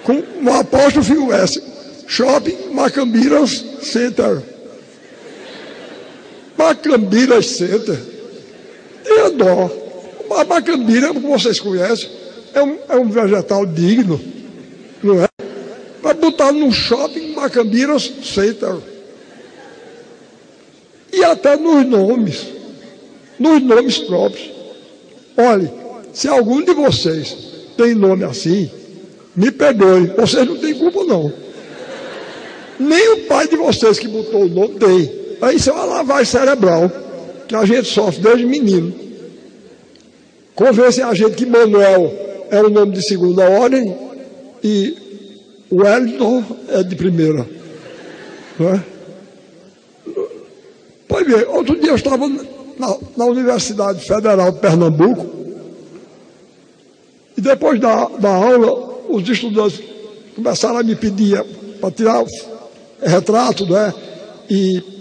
[0.05, 1.63] com um apóstrofo S.
[2.07, 4.43] Shopping Macambiras Center.
[6.57, 7.99] Macambiras Center.
[9.05, 9.71] Tenha dó.
[10.31, 12.11] A macambira, como vocês conhecem,
[12.53, 14.21] é um, é um vegetal digno,
[15.03, 15.29] não é?
[16.03, 18.77] Vai botar no shopping Macambiras Center
[21.13, 22.47] e até nos nomes,
[23.39, 24.51] nos nomes próprios.
[25.37, 25.71] Olhe,
[26.13, 27.37] se algum de vocês
[27.77, 28.71] tem nome assim,
[29.35, 31.33] me perdoe, vocês não têm culpa não.
[32.79, 35.26] Nem o pai de vocês que botou o nome tem.
[35.55, 36.91] Isso é uma lavagem cerebral
[37.47, 38.93] que a gente sofre desde menino.
[40.55, 42.13] Convence a gente que Manuel
[42.51, 43.95] é o nome de segunda ordem
[44.65, 44.97] e
[45.71, 47.47] Wellington é de primeira.
[48.59, 48.85] Não é?
[51.09, 55.27] Pois bem, outro dia eu estava na, na Universidade Federal de Pernambuco
[57.37, 59.83] e depois da, da aula, os estudantes
[60.35, 61.43] começaram a me pedir
[61.81, 62.25] para tirar
[63.03, 63.93] retrato, né?
[64.49, 64.96] E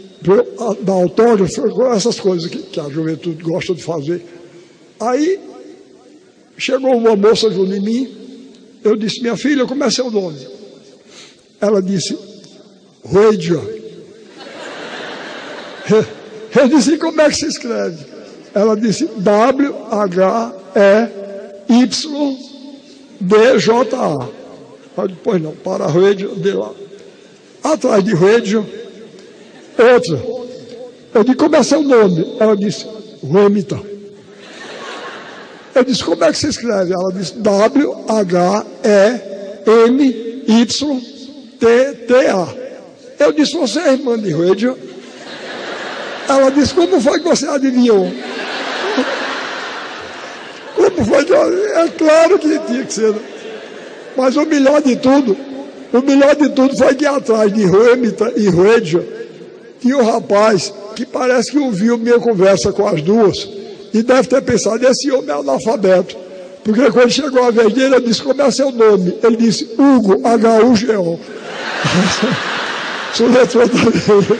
[0.82, 4.26] dar autógrafo, essas coisas que, que, a juventude gosta de fazer.
[5.00, 5.40] Aí
[6.58, 8.10] chegou uma moça junto em mim,
[8.84, 10.40] eu disse, minha filha, como é seu nome?
[11.60, 12.18] Ela disse,
[13.04, 13.60] Ruedia.
[16.56, 17.98] Eu disse, como é que se escreve?
[18.54, 20.56] Ela disse W-H-E-Y-D-J-A.
[24.96, 26.72] Mas depois não, para radio de lá.
[27.62, 28.66] Atrás de radio,
[29.84, 30.22] outra.
[31.14, 32.36] Eu disse, como é seu nome?
[32.40, 32.86] Ela disse,
[33.24, 33.86] Remington.
[35.74, 36.94] Eu disse, como é que se escreve?
[36.94, 37.96] Ela disse, W-H-E-M-Y-T-T-A.
[43.18, 44.78] Eu disse, você é irmã de radio?
[46.28, 48.12] Ela disse, como foi que você adivinhou?
[50.76, 51.34] Como foi que...
[51.34, 53.12] É claro que tinha que ser.
[53.12, 53.20] Né?
[54.18, 55.38] Mas o melhor de tudo,
[55.94, 59.15] o melhor de tudo foi que atrás de Hamilton e Radio
[59.86, 63.48] tinha um rapaz que parece que ouviu minha conversa com as duas
[63.94, 66.18] e deve ter pensado, esse homem é analfabeto.
[66.64, 69.16] Porque quando chegou a vez dele, eu disse, como é seu nome?
[69.22, 71.20] Ele disse, Hugo, H-U-G-O.
[73.14, 74.40] Soletrou também.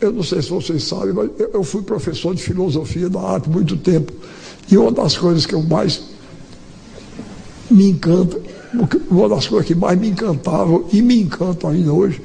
[0.00, 3.76] Eu não sei se vocês sabem, mas eu fui professor de filosofia da arte muito
[3.76, 4.12] tempo.
[4.70, 6.02] E uma das coisas que eu mais
[7.68, 8.40] me encanta,
[9.10, 12.20] uma das coisas que mais me encantavam e me encantam ainda hoje,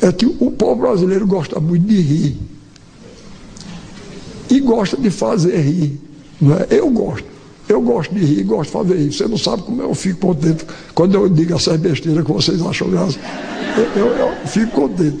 [0.00, 2.36] é que o povo brasileiro gosta muito de rir.
[4.48, 6.00] E gosta de fazer rir.
[6.40, 6.66] Não é?
[6.70, 7.26] Eu gosto.
[7.68, 9.12] Eu gosto de rir, gosto de fazer rir.
[9.12, 12.88] Você não sabe como eu fico contente quando eu digo essas besteiras que vocês acham
[12.88, 13.18] graça.
[13.76, 15.18] Eu, eu, eu fico contente.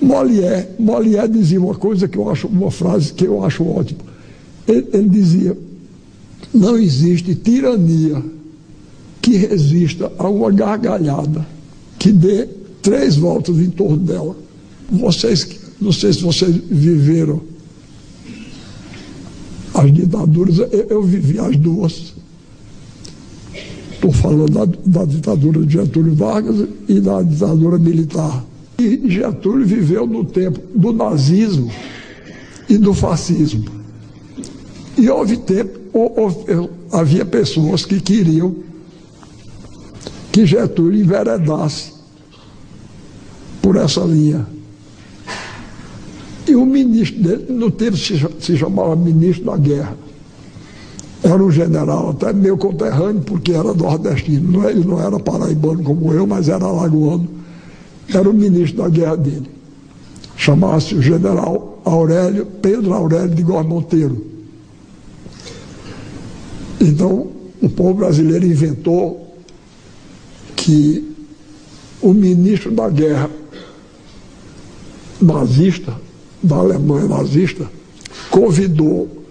[0.00, 4.00] Molière, Molière dizia uma coisa que eu acho, uma frase que eu acho ótima.
[4.68, 5.56] Ele, ele dizia:
[6.52, 8.22] não existe tirania
[9.24, 11.46] que resista a uma gargalhada
[11.98, 12.46] que dê
[12.82, 14.36] três voltas em torno dela.
[14.90, 15.48] Vocês,
[15.80, 17.40] não sei se vocês viveram
[19.72, 22.12] as ditaduras, eu, eu vivi as duas.
[23.94, 24.66] Estou falando da,
[25.00, 28.44] da ditadura de Getúlio Vargas e da ditadura militar.
[28.78, 31.70] E Getúlio viveu no tempo do nazismo
[32.68, 33.64] e do fascismo.
[34.98, 38.73] E houve tempo, houve, havia pessoas que queriam
[40.34, 41.92] que Getúlio enveredasse
[43.62, 44.44] por essa linha.
[46.44, 49.96] E o ministro dele, no tempo se, chamava ministro da guerra.
[51.22, 54.68] Era um general, até meu conterrâneo, porque era nordestino.
[54.68, 57.28] Ele não era paraibano como eu, mas era alagoano
[58.12, 59.48] era o ministro da guerra dele.
[60.36, 64.26] Chamava-se o general Aurélio, Pedro Aurélio de Góes Monteiro.
[66.80, 67.28] Então,
[67.62, 69.23] o povo brasileiro inventou
[70.64, 71.14] que
[72.00, 73.30] o ministro da guerra
[75.20, 75.94] nazista,
[76.42, 77.70] da Alemanha nazista,
[78.30, 79.26] convidou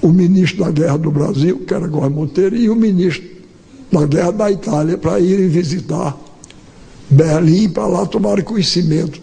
[0.00, 3.28] o ministro da guerra do Brasil, que era Góes Monteiro, e o ministro
[3.90, 6.16] da guerra da Itália para irem visitar
[7.10, 9.20] Berlim para lá tomar conhecimento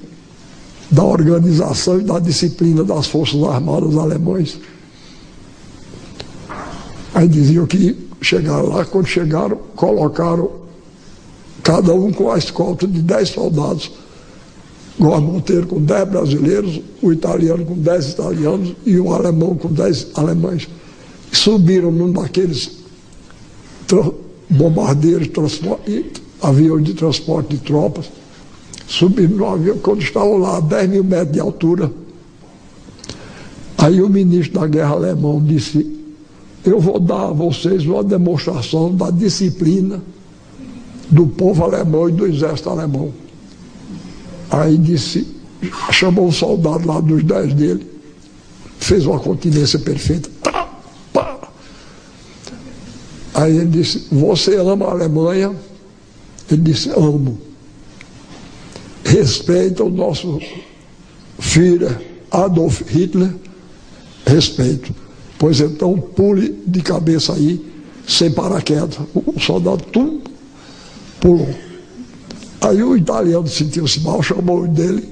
[0.92, 4.60] da organização e da disciplina das Forças Armadas alemães.
[7.14, 10.50] Aí diziam que chegaram lá, quando chegaram, colocaram
[11.64, 13.92] cada um com a escolta de 10 soldados.
[15.00, 20.08] Góes Monteiro com 10 brasileiros, o italiano com 10 italianos e o alemão com 10
[20.16, 20.68] alemães.
[21.32, 22.78] Subiram num daqueles
[24.50, 25.30] bombardeiros
[26.42, 28.10] avião de transporte de tropas,
[28.88, 31.92] subiram no avião, quando estavam lá a 10 mil metros de altura.
[33.78, 35.97] Aí o ministro da guerra alemão disse,
[36.66, 40.02] eu vou dar a vocês uma demonstração da disciplina
[41.10, 43.14] do povo alemão e do exército alemão.
[44.50, 45.28] Aí disse,
[45.92, 47.88] chamou um soldado lá dos dez dele,
[48.80, 50.30] fez uma continência perfeita.
[50.42, 50.68] Tá.
[53.34, 55.56] Aí ele disse, você ama a Alemanha?
[56.52, 57.40] Ele disse: Amo.
[59.04, 60.40] Respeita o nosso
[61.40, 61.96] filho
[62.32, 63.34] Adolf Hitler.
[64.26, 64.94] Respeito.
[65.40, 67.64] Pois então pule de cabeça aí,
[68.08, 68.98] sem paraquedas.
[69.14, 70.22] O soldado tum,
[71.20, 71.50] pulou.
[72.62, 75.08] Aí o italiano sentiu-se mal, chamou dele.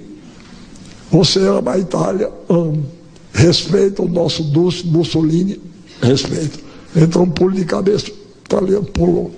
[1.11, 2.31] Você ama a Itália?
[2.49, 2.85] Amo.
[3.33, 5.61] Respeita o nosso Dulce Mussolini?
[6.01, 6.59] Respeito.
[6.95, 8.07] Então pule de cabeça.
[8.09, 8.13] O
[8.45, 9.31] italiano pulou.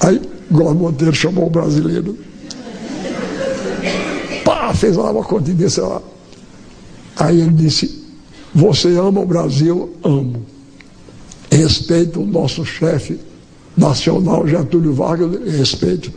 [0.00, 0.20] Aí
[0.50, 2.16] Góes Monteiro chamou o brasileiro.
[4.44, 6.02] Pá, fez lá uma continência lá.
[7.16, 7.99] Aí ele disse:
[8.54, 9.90] Você ama o Brasil?
[10.02, 10.44] Amo.
[11.50, 13.18] Respeito o nosso chefe
[13.76, 16.12] nacional, Getúlio Vargas, respeito.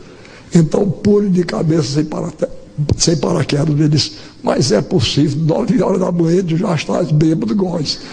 [0.54, 2.46] Então pule de cabeça sem, parate...
[2.96, 3.70] sem paraquedas.
[3.70, 4.12] Ele disse:
[4.42, 8.00] Mas é possível, nove horas da manhã tu já estás bêbado, Góes.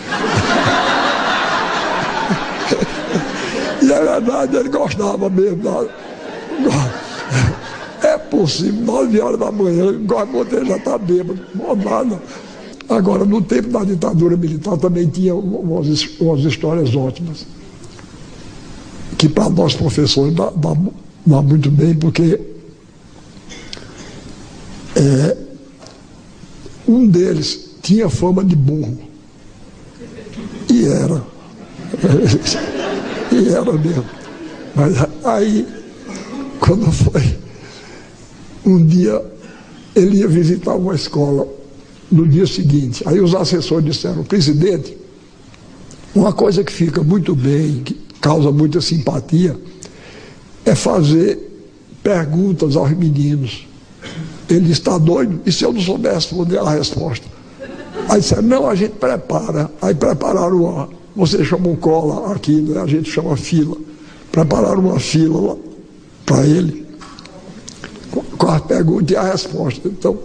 [3.82, 5.64] e é verdade, ele gostava mesmo.
[5.64, 5.86] Da...
[8.04, 12.20] É possível, 9 horas da manhã, o já está bêbado, não nada.
[12.92, 15.88] Agora, no tempo da ditadura militar também tinha umas,
[16.20, 17.48] umas histórias ótimas,
[19.18, 20.76] que para nós professores dá, dá,
[21.26, 22.38] dá muito bem, porque
[24.98, 25.38] é,
[26.86, 29.00] um deles tinha fama de burro.
[30.70, 31.24] E era.
[33.32, 34.06] e era mesmo.
[34.76, 35.66] Mas aí,
[36.60, 37.38] quando foi,
[38.66, 39.24] um dia
[39.96, 41.61] ele ia visitar uma escola
[42.12, 43.04] no dia seguinte.
[43.08, 44.98] Aí os assessores disseram, presidente,
[46.14, 49.58] uma coisa que fica muito bem, que causa muita simpatia,
[50.66, 51.40] é fazer
[52.04, 53.66] perguntas aos meninos.
[54.50, 55.40] Ele está doido?
[55.46, 57.26] E se eu não soubesse responder a resposta?
[58.10, 59.72] Aí disseram, não, a gente prepara.
[59.82, 62.82] Aí prepararam uma, você chama um cola aqui, né?
[62.82, 63.78] a gente chama fila.
[64.32, 65.58] Prepararam uma fila
[66.26, 66.86] para ele,
[68.38, 69.88] com, as perguntas e a resposta.
[69.88, 70.18] Então,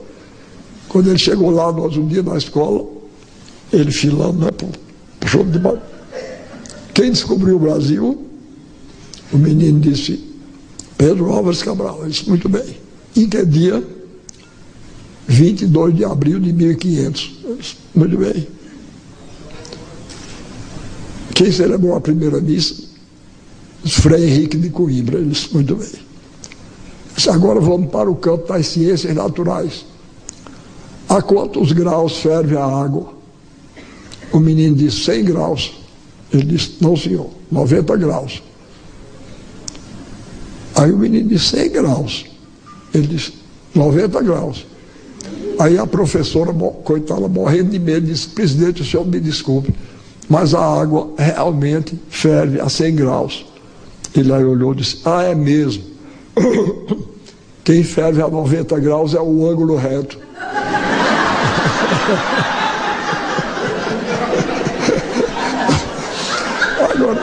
[0.88, 2.86] quando ele chegou lá, nós um dia na escola,
[3.72, 4.50] ele filando, né,
[5.20, 5.82] puxou de baixo.
[6.94, 8.26] Quem descobriu o Brasil?
[9.32, 10.24] O menino disse,
[10.96, 12.00] Pedro Álvares Cabral.
[12.02, 12.76] Ele disse, muito bem.
[13.14, 13.84] Em que dia?
[15.26, 17.34] 22 de abril de 1500.
[17.58, 18.46] Disse, muito bem.
[21.34, 22.84] Quem celebrou a primeira missa?
[23.84, 25.18] Frei Henrique de Coimbra.
[25.18, 25.92] Ele disse, muito bem.
[27.14, 29.84] Disse, agora vamos para o campo das ciências naturais.
[31.08, 33.14] A quantos graus ferve a água?
[34.32, 35.72] O menino disse 100 graus.
[36.32, 38.42] Ele disse, não senhor, 90 graus.
[40.74, 42.26] Aí o menino disse 100 graus.
[42.92, 43.32] Ele disse,
[43.74, 44.66] 90 graus.
[45.58, 46.52] Aí a professora,
[46.84, 49.74] coitada, morrendo de medo, disse, presidente, o senhor me desculpe,
[50.28, 53.46] mas a água realmente ferve a 100 graus.
[54.14, 55.84] Ele aí olhou e disse, ah, é mesmo.
[57.64, 60.25] Quem ferve a 90 graus é o ângulo reto.
[66.78, 67.20] Agora,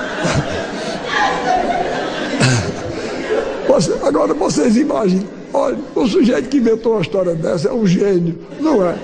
[3.67, 8.37] você, agora vocês imaginem, olha, o sujeito que inventou uma história dessa é um gênio,
[8.59, 8.95] não é?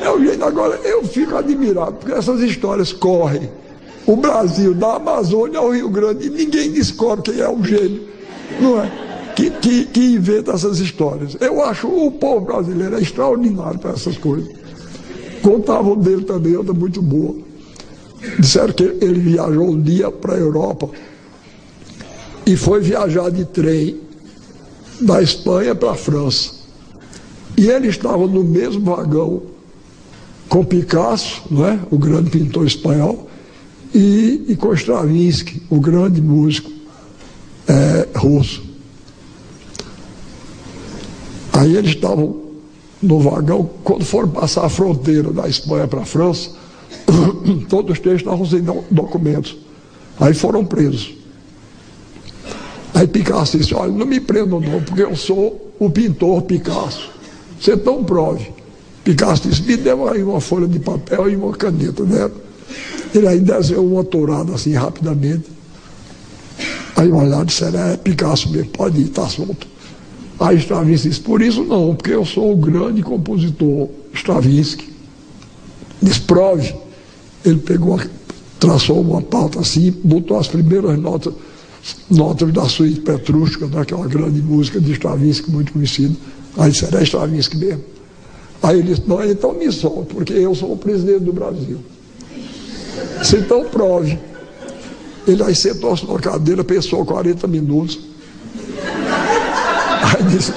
[0.00, 0.44] É um gênio.
[0.44, 3.50] Agora, eu fico admirado, porque essas histórias correm.
[4.06, 8.08] O Brasil, da Amazônia ao Rio Grande, e ninguém descobre quem é o gênio,
[8.60, 8.90] não é?
[9.34, 11.36] Que, que, que inventa essas histórias.
[11.40, 14.48] Eu acho o povo brasileiro é extraordinário para essas coisas.
[15.42, 17.36] Contavam dele também, outra muito boa.
[18.38, 20.90] Disseram que ele viajou um dia para a Europa
[22.46, 24.00] e foi viajar de trem
[25.00, 26.52] da Espanha para a França.
[27.56, 29.42] E ele estava no mesmo vagão
[30.48, 31.78] com Picasso, não é?
[31.90, 33.28] o grande pintor espanhol,
[33.94, 36.70] e, e com Stravinsky, o grande músico
[37.66, 38.62] é, russo.
[41.52, 42.45] Aí eles estavam
[43.06, 46.50] no vagão, quando foram passar a fronteira da Espanha para a França,
[47.68, 49.56] todos três estavam sem documentos.
[50.18, 51.14] Aí foram presos.
[52.94, 57.10] Aí Picasso disse, olha, não me prendam não, porque eu sou o pintor Picasso.
[57.60, 58.50] Você não prove.
[59.04, 62.30] Picasso disse, me dê aí uma folha de papel e uma caneta, né?
[63.14, 65.44] Ele aí desenhou uma tourada assim rapidamente.
[66.96, 69.66] Aí olharam e disseram, é Picasso mesmo, pode ir, está solto.
[70.38, 74.90] Aí Stravinsky disse, por isso não, porque eu sou o grande compositor Stravinsky.
[76.00, 76.74] Desprove.
[77.44, 77.98] Ele pegou,
[78.58, 81.32] traçou uma pauta assim, botou as primeiras notas,
[82.10, 86.14] notas da suíte Petrústica, daquela grande música de Stravinsky, muito conhecida.
[86.58, 87.84] Aí disse, é Stravinsky mesmo.
[88.62, 91.78] Aí ele disse, não, então me solta, porque eu sou o presidente do Brasil.
[93.20, 94.18] Disse, então prove.
[95.26, 98.15] Ele aí sentou-se na cadeira, pensou 40 minutos.
[100.14, 100.52] Aí disse,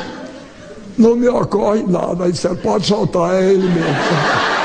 [0.98, 2.26] não me ocorre nada.
[2.26, 3.80] Aí disseram, pode soltar, é ele mesmo.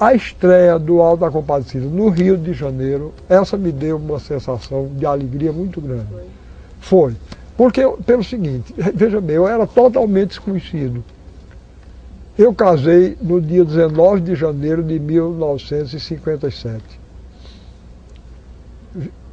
[0.00, 4.90] A estreia do Alto da Compadecida no Rio de Janeiro, essa me deu uma sensação
[4.94, 6.06] de alegria muito grande.
[6.80, 7.14] Foi.
[7.54, 11.04] Porque, pelo seguinte, veja bem, eu era totalmente desconhecido.
[12.40, 16.82] Eu casei no dia 19 de janeiro de 1957.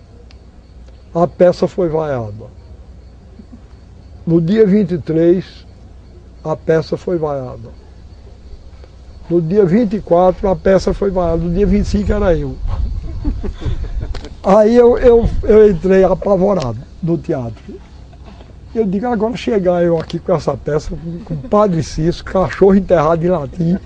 [1.16, 2.48] a peça foi vaiada.
[4.28, 5.66] No dia 23,
[6.44, 7.70] a peça foi vaiada.
[9.30, 11.38] No dia 24, a peça foi vaiada.
[11.38, 12.58] No dia 25 era eu.
[14.44, 17.62] Aí eu, eu, eu entrei apavorado no teatro.
[18.74, 23.30] Eu digo, agora chegar eu aqui com essa peça, com Padre Cício, cachorro enterrado em
[23.30, 23.78] latim.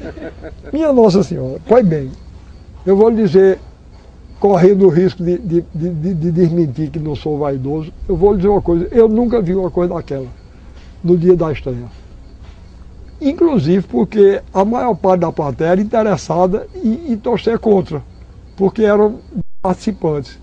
[0.71, 2.11] Minha Nossa Senhora, pois bem,
[2.85, 3.59] eu vou lhe dizer,
[4.39, 8.37] correndo o risco de, de, de, de, desmentir que não sou vaidoso, eu vou lhe
[8.37, 10.27] dizer uma coisa, eu nunca vi uma coisa daquela
[11.01, 11.89] no dia da estreia.
[13.21, 18.03] Inclusive porque a maior parte da plateia era interessada em, em torcer contra,
[18.57, 19.19] porque eram
[19.61, 20.42] participantes.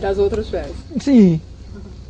[0.00, 0.76] Das outras festas?
[1.00, 1.40] Sim,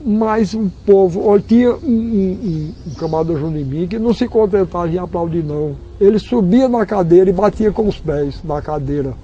[0.05, 5.43] mas o povo, tinha um, um, um camarada Junimim que não se contentava em aplaudir
[5.45, 5.77] não.
[6.01, 9.15] Ele subia na cadeira e batia com os pés na cadeira.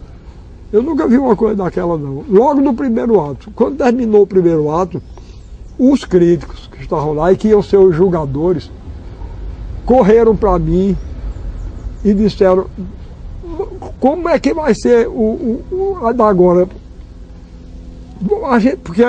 [0.73, 2.25] Eu nunca vi uma coisa daquela não.
[2.29, 5.03] Logo no primeiro ato, quando terminou o primeiro ato,
[5.79, 8.71] os críticos que estavam lá e que iam ser os julgadores,
[9.85, 10.97] correram para mim
[12.05, 12.67] e disseram
[14.01, 16.67] como é que vai ser o, o, o agora
[18.51, 19.03] a gente, porque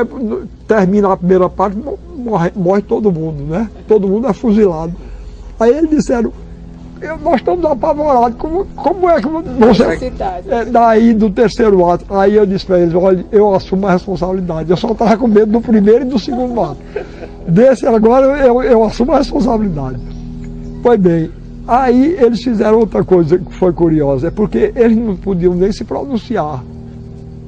[0.68, 1.78] termina a primeira parte,
[2.18, 3.70] morre, morre todo mundo, né?
[3.88, 4.94] Todo mundo é fuzilado.
[5.60, 6.32] Aí eles disseram,
[7.02, 10.12] eu, nós estamos apavorados, como, como é que você.
[10.48, 14.72] É, daí do terceiro ato, aí eu disse para eles, olha, eu assumo a responsabilidade.
[14.72, 16.78] Eu só estava com medo do primeiro e do segundo ato.
[17.48, 20.00] Desse agora eu, eu assumo a responsabilidade.
[20.82, 21.30] Pois bem,
[21.68, 25.84] aí eles fizeram outra coisa que foi curiosa, é porque eles não podiam nem se
[25.84, 26.64] pronunciar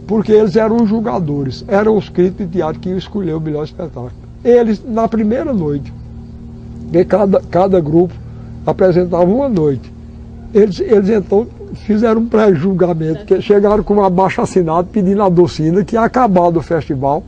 [0.08, 3.64] porque eles eram os julgadores, eram os críticos de teatro que iam escolher o melhor
[3.64, 4.12] espetáculo.
[4.44, 5.92] Eles, na primeira noite,
[6.92, 8.14] que cada, cada grupo
[8.66, 9.92] apresentava uma noite,
[10.54, 15.84] eles, eles então fizeram um pré-julgamento, que chegaram com uma baixa assinada pedindo a docina
[15.84, 17.24] que, acabado o festival,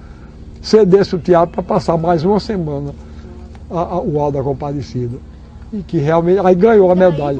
[0.61, 2.91] cedesse o teatro para passar mais uma semana
[3.69, 5.17] a, a, o Alda Compadecida.
[5.73, 7.39] E que realmente, aí ganhou a medalha.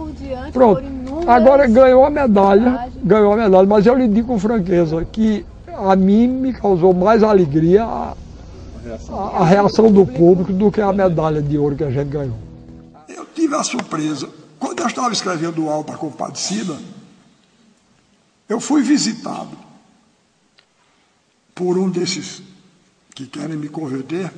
[0.51, 0.96] Pronto
[1.27, 5.93] Agora ganhou a medalha, ganhou a medalha, mas eu lhe digo com franqueza que a
[5.93, 8.15] mim me causou mais alegria a,
[9.11, 12.37] a, a reação do público do que a medalha de ouro que a gente ganhou.
[13.09, 16.77] Eu tive a surpresa, quando eu estava escrevendo o Alta Compadecida,
[18.47, 19.57] eu fui visitado
[21.53, 22.41] por um desses
[23.13, 24.31] que querem me converter.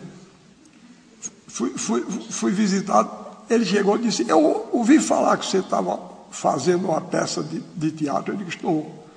[1.48, 3.12] Fui, fui, fui visitado,
[3.48, 7.92] ele chegou e disse, eu ouvi falar que você estava fazendo uma peça de, de
[7.92, 8.34] teatro?
[8.34, 9.08] Eu disse, estou.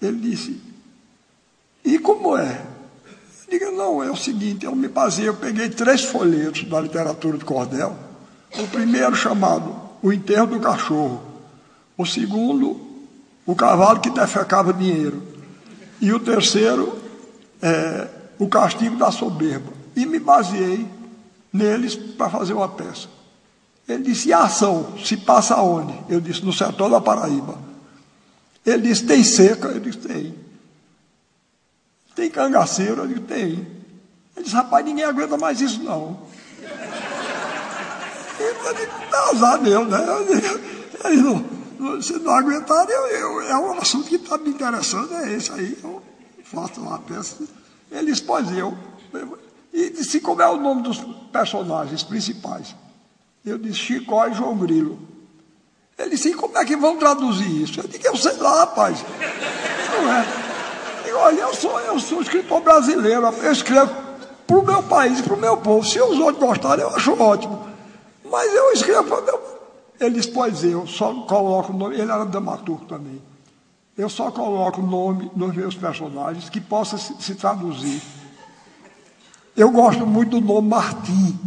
[0.00, 0.60] Ele disse,
[1.84, 2.64] e como é?
[3.46, 7.36] Eu digo, não, é o seguinte, eu me baseei, eu peguei três folhetos da literatura
[7.36, 7.96] de cordel.
[8.58, 11.20] O primeiro chamado O Enterro do Cachorro.
[11.96, 12.80] O segundo,
[13.46, 15.22] O Cavalo que Defecava Dinheiro.
[16.00, 16.98] E o terceiro,
[17.60, 19.72] é, O Castigo da Soberba.
[19.94, 20.86] E me baseei
[21.52, 23.08] neles para fazer uma peça.
[23.90, 25.92] Ele disse, e a ação se passa aonde?
[26.08, 27.58] Eu disse, no sertão da Paraíba.
[28.64, 29.66] Ele disse, tem seca?
[29.66, 30.32] Eu disse, tem.
[32.14, 33.02] Tem cangaceiro?
[33.02, 33.48] Eu disse, tem.
[34.36, 36.20] Ele disse, rapaz, ninguém aguenta mais isso não.
[38.38, 39.98] Eu disse, tá azar meu, né?
[41.04, 45.34] Ele não, se não aguentar, eu, eu, é um assunto que está me interessando, é
[45.34, 45.78] esse aí.
[45.82, 46.02] Eu
[46.44, 47.36] faço uma peça.
[47.90, 48.74] Ele disse, pois eu.
[49.74, 50.98] E disse, como é o nome dos
[51.30, 52.74] personagens principais?
[53.44, 54.98] Eu disse Chicó e João Grilo.
[55.98, 57.80] Ele disse, como é que vão traduzir isso?
[57.80, 59.04] Eu disse, eu sei lá, rapaz.
[59.92, 60.26] Não é.
[61.08, 63.94] E olha, eu sou, eu sou escritor brasileiro, eu escrevo
[64.46, 65.86] para o meu país, para o meu povo.
[65.86, 67.68] Se os outros gostarem, eu acho ótimo.
[68.24, 69.60] Mas eu escrevo para o meu.
[70.00, 71.94] Ele disse, pois eu só coloco o nome.
[71.96, 73.20] Ele era dramaturgo também.
[73.96, 78.00] Eu só coloco o nome nos meus personagens que possa se, se traduzir.
[79.54, 81.38] Eu gosto muito do nome Martim,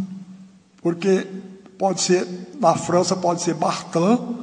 [0.80, 1.26] porque
[1.84, 2.26] pode ser,
[2.58, 4.38] na França pode ser Martin,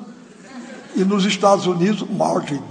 [0.96, 2.62] e nos Estados Unidos, Martin.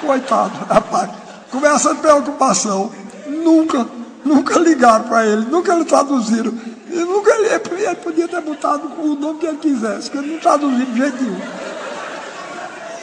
[0.00, 1.10] Coitado, rapaz,
[1.50, 2.90] com essa preocupação,
[3.26, 3.86] nunca,
[4.24, 6.54] nunca ligaram para ele, nunca lhe traduziram.
[6.90, 10.40] E nunca ele, ele podia ter botado o nome que ele quisesse, que ele não
[10.40, 11.40] traduziu de jeito nenhum.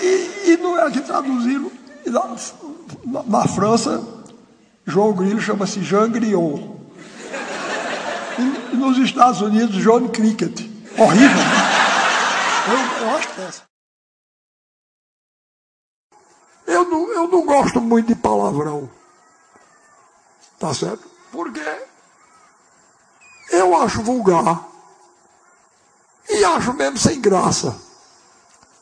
[0.02, 1.72] E, e não é que traduziram.
[2.08, 4.02] Na, na França,
[4.84, 6.75] João Grilo chama-se Jean Griot
[8.76, 10.62] nos Estados Unidos, John Cricket.
[10.98, 11.42] Horrível.
[12.68, 13.66] Eu, eu acho péssimo.
[16.68, 18.90] Eu não, eu não gosto muito de palavrão.
[20.60, 21.08] Tá certo?
[21.32, 21.62] Porque
[23.52, 24.68] Eu acho vulgar.
[26.30, 27.80] E acho mesmo sem graça.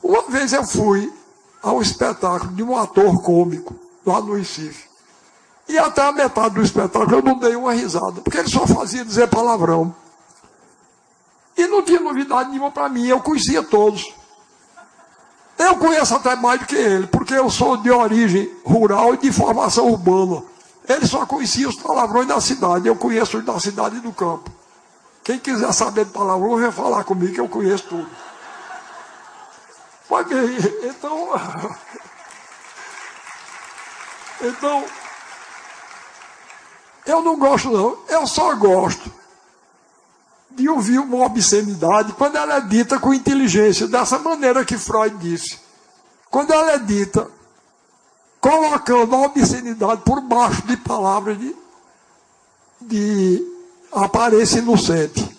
[0.01, 1.13] Uma vez eu fui
[1.61, 3.75] ao espetáculo de um ator cômico
[4.05, 4.92] lá no Recife.
[5.67, 9.05] E até a metade do espetáculo eu não dei uma risada, porque ele só fazia
[9.05, 9.95] dizer palavrão.
[11.55, 14.13] E não tinha novidade nenhuma para mim, eu conhecia todos.
[15.57, 19.31] Eu conheço até mais do que ele, porque eu sou de origem rural e de
[19.31, 20.43] formação urbana.
[20.87, 24.51] Ele só conhecia os palavrões da cidade, eu conheço os da cidade e do campo.
[25.23, 28.09] Quem quiser saber de palavrão, vem falar comigo que eu conheço tudo.
[30.83, 31.29] Então.
[34.41, 34.83] Então.
[37.05, 37.97] Eu não gosto, não.
[38.07, 39.11] Eu só gosto
[40.51, 45.59] de ouvir uma obscenidade quando ela é dita com inteligência, dessa maneira que Freud disse.
[46.29, 47.29] Quando ela é dita
[48.43, 51.55] colocando a obscenidade por baixo de palavras de,
[52.81, 53.53] de
[53.89, 55.33] aparência inocente.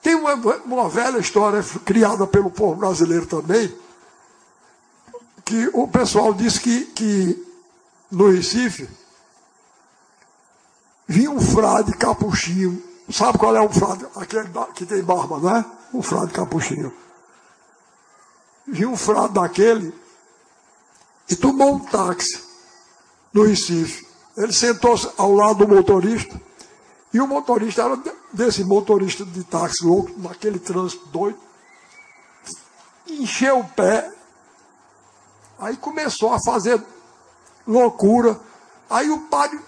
[0.00, 3.74] Tem uma, uma velha história criada pelo povo brasileiro também,
[5.44, 7.46] que o pessoal diz que, que
[8.12, 8.88] no Recife
[11.10, 14.06] vinha um frade capuchinho Sabe qual é o frade?
[14.14, 15.64] Aquele que tem barba, não é?
[15.92, 16.94] O frade capuchinho.
[18.66, 19.92] Viu um frade daquele
[21.28, 22.40] e tomou um táxi
[23.32, 24.06] no Recife.
[24.36, 26.40] Ele sentou-se ao lado do motorista
[27.12, 28.00] e o motorista era
[28.32, 31.38] desse motorista de táxi louco, naquele trânsito doido.
[33.08, 34.08] Encheu o pé.
[35.58, 36.80] Aí começou a fazer
[37.66, 38.38] loucura.
[38.88, 39.58] Aí o padre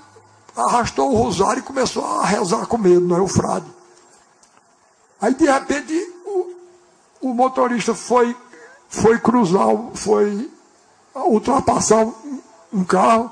[0.57, 3.67] arrastou o rosário e começou a rezar com medo, é o frade.
[5.21, 5.95] Aí de repente
[6.25, 6.55] o,
[7.23, 8.37] o motorista foi,
[8.89, 10.51] foi cruzar, foi
[11.15, 12.41] ultrapassar um,
[12.73, 13.31] um carro,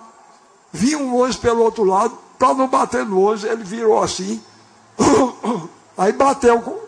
[0.73, 4.43] vinha um ônibus pelo outro lado, para não bater no ônibus, ele virou assim,
[5.97, 6.79] aí bateu com,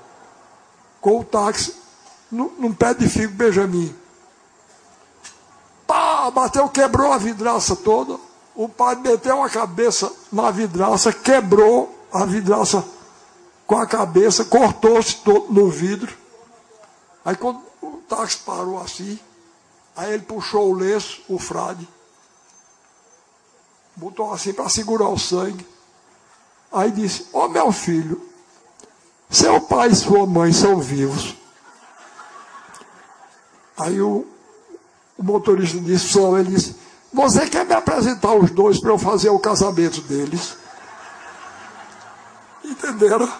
[1.00, 1.76] com o táxi
[2.30, 3.94] num pé de figo Benjamin.
[5.86, 8.18] Pá, bateu, quebrou a vidraça toda
[8.54, 12.84] o pai meteu a cabeça na vidraça, quebrou a vidraça
[13.66, 16.16] com a cabeça, cortou-se todo no vidro.
[17.24, 19.18] Aí quando o táxi parou assim,
[19.96, 21.88] aí ele puxou o lenço, o frade,
[23.96, 25.66] botou assim para segurar o sangue.
[26.70, 28.20] Aí disse, ó oh, meu filho,
[29.30, 31.36] seu pai e sua mãe são vivos.
[33.78, 34.26] Aí o,
[35.16, 36.81] o motorista disse, só ele disse,
[37.12, 40.56] você quer me apresentar os dois para eu fazer o casamento deles?
[42.64, 43.30] Entenderam?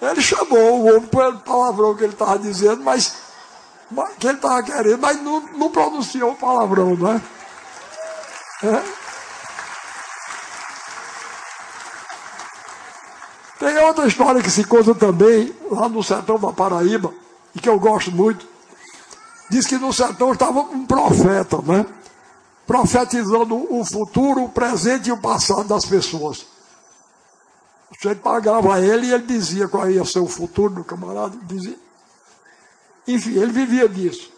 [0.00, 3.14] Ele chamou o homem pelo palavrão que ele estava dizendo, mas,
[4.18, 7.22] que ele estava querendo, mas não, não pronunciou o palavrão, não é?
[8.64, 8.82] é?
[13.58, 17.12] Tem outra história que se conta também, lá no sertão da Paraíba,
[17.54, 18.46] e que eu gosto muito.
[19.50, 21.84] Diz que no sertão estava um profeta, né?
[22.68, 26.46] Profetizando o futuro, o presente e o passado das pessoas.
[27.98, 31.34] Você pagava ele e ele dizia qual ia ser o futuro do camarada.
[31.44, 31.78] Dizia.
[33.06, 34.30] Enfim, ele vivia disso.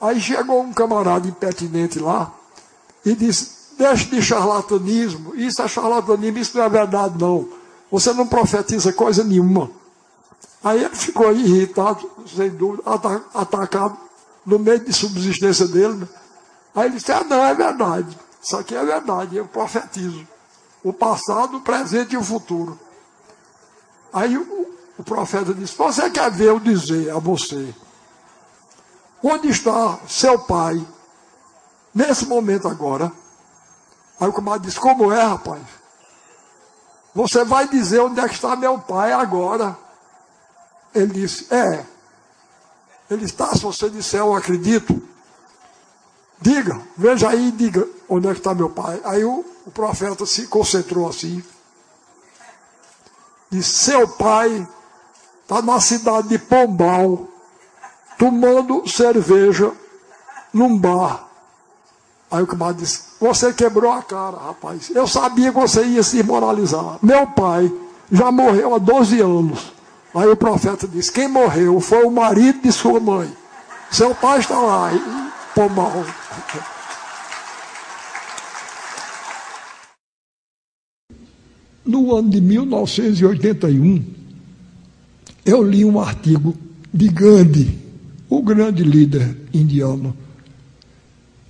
[0.00, 2.34] Aí chegou um camarada impertinente lá
[3.06, 7.48] e disse: Deixe de charlatanismo, isso é charlatanismo, isso não é verdade, não.
[7.88, 9.70] Você não profetiza coisa nenhuma.
[10.62, 12.82] Aí ele ficou irritado, sem dúvida,
[13.32, 13.96] atacado
[14.44, 15.94] no meio de subsistência dele.
[15.94, 16.08] Né?
[16.74, 18.18] Aí ele disse: Ah, não, é verdade.
[18.42, 20.26] Isso aqui é verdade, eu profetizo.
[20.82, 22.78] O passado, o presente e o futuro.
[24.12, 27.74] Aí o, o profeta disse: Você quer ver eu dizer a você?
[29.22, 30.86] Onde está seu pai
[31.94, 33.10] nesse momento agora?
[34.20, 35.62] Aí o camarada disse: Como é, rapaz?
[37.14, 39.78] Você vai dizer onde é que está meu pai agora.
[40.94, 41.86] Ele disse: É.
[43.10, 45.13] Ele está, se você disser, eu acredito.
[46.44, 49.00] Diga, veja aí, diga onde é que está meu pai.
[49.02, 51.42] Aí o, o profeta se concentrou assim.
[53.50, 54.68] Disse: Seu pai
[55.42, 57.26] está na cidade de Pombal,
[58.18, 59.72] tomando cerveja
[60.52, 61.26] num bar.
[62.30, 64.90] Aí o camarada disse: Você quebrou a cara, rapaz.
[64.90, 66.98] Eu sabia que você ia se moralizar.
[67.00, 67.72] Meu pai
[68.12, 69.72] já morreu há 12 anos.
[70.14, 73.34] Aí o profeta disse: Quem morreu foi o marido de sua mãe.
[73.90, 74.90] Seu pai está lá.
[75.54, 76.04] Pombal.
[81.84, 84.02] No ano de 1981,
[85.44, 86.56] eu li um artigo
[86.92, 87.78] de Gandhi,
[88.28, 90.16] o grande líder indiano.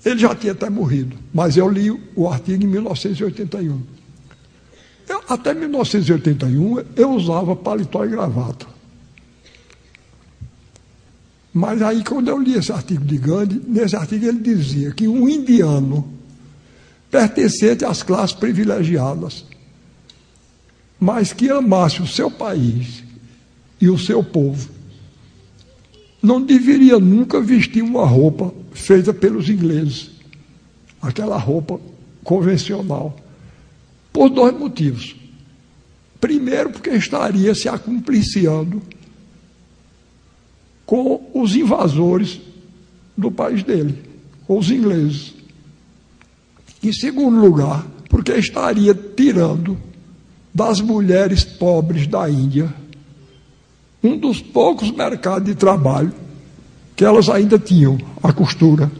[0.04, 3.80] Ele já tinha até morrido, mas eu li o artigo em 1981.
[5.08, 8.66] Eu, até 1981 eu usava paletó e gravata.
[11.52, 15.28] Mas aí, quando eu li esse artigo de Gandhi, nesse artigo ele dizia que um
[15.28, 16.12] indiano
[17.08, 19.44] pertencente às classes privilegiadas,
[21.04, 23.04] mas que amasse o seu país
[23.78, 24.70] e o seu povo,
[26.22, 30.10] não deveria nunca vestir uma roupa feita pelos ingleses,
[31.02, 31.78] aquela roupa
[32.22, 33.14] convencional,
[34.10, 35.14] por dois motivos.
[36.18, 38.80] Primeiro, porque estaria se acumpliciando
[40.86, 42.40] com os invasores
[43.14, 44.02] do país dele,
[44.46, 45.34] com os ingleses.
[46.82, 49.78] Em segundo lugar, porque estaria tirando
[50.54, 52.72] das mulheres pobres da Índia
[54.04, 56.12] um dos poucos mercados de trabalho
[56.94, 58.92] que elas ainda tinham, a costura.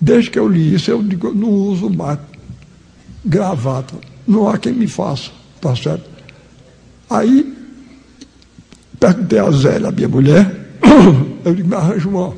[0.00, 2.18] Desde que eu li isso, eu digo, não uso mais
[3.24, 3.94] gravata.
[4.26, 5.30] Não há quem me faça,
[5.60, 6.08] tá certo?
[7.08, 7.56] Aí,
[8.98, 10.70] perguntei a Zélia, a minha mulher,
[11.44, 12.34] eu digo, me arranja uma,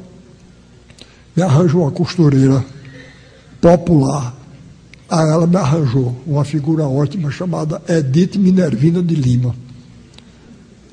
[1.34, 2.62] me arranja uma costureira
[3.60, 4.34] popular.
[5.10, 9.54] Ela me arranjou uma figura ótima chamada Edith Minervina de Lima.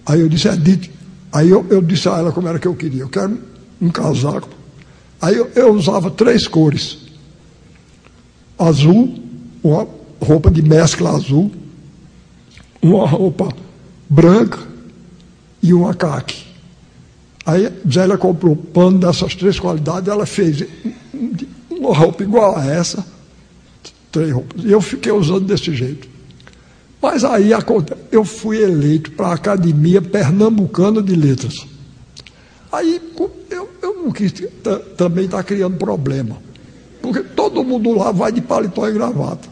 [0.06, 0.92] Aí eu disse, Edith,
[1.32, 3.04] aí eu, eu disse a ela como era que eu queria.
[3.04, 3.38] Eu quero
[3.82, 4.50] um casaco.
[5.22, 6.98] Aí eu, eu usava três cores.
[8.58, 9.18] Azul,
[9.64, 9.88] uma
[10.22, 11.52] roupa de mescla azul,
[12.82, 13.50] uma roupa
[14.10, 14.60] branca
[15.62, 16.44] e uma caque.
[17.46, 20.64] Aí Zélia comprou pano dessas três qualidades, ela fez
[21.70, 23.06] uma roupa igual a essa,
[24.12, 24.64] três roupas.
[24.64, 26.08] E eu fiquei usando desse jeito.
[27.02, 27.52] Mas aí
[28.12, 31.66] eu fui eleito para a Academia Pernambucana de Letras.
[32.72, 33.02] Aí
[33.50, 34.32] eu, eu não quis
[34.96, 36.38] também estar tá criando problema.
[37.02, 39.50] Porque todo mundo lá vai de paletó e gravata.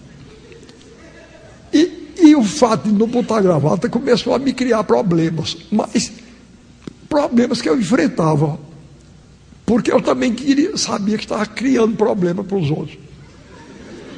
[1.74, 5.58] E, e o fato de não botar gravata começou a me criar problemas.
[5.72, 6.12] Mas
[7.10, 8.60] problemas que eu enfrentava.
[9.66, 13.09] Porque eu também queria, sabia que estava criando problema para os outros.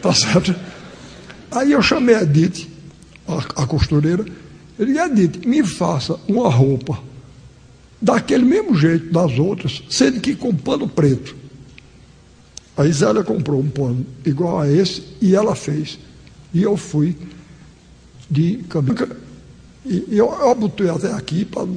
[0.02, 0.56] Tá certo?
[1.52, 2.68] Aí eu chamei a Edith,
[3.28, 4.26] a, a costureira,
[4.80, 7.02] eu disse, Edith, me faça uma roupa
[8.02, 11.36] daquele mesmo jeito das outras, sendo que com pano preto.
[12.76, 16.00] A Isélia comprou um pano igual a esse e ela fez.
[16.54, 17.16] E eu fui
[18.30, 19.16] de camisa.
[19.86, 20.34] E eu,
[20.80, 21.68] eu até aqui para.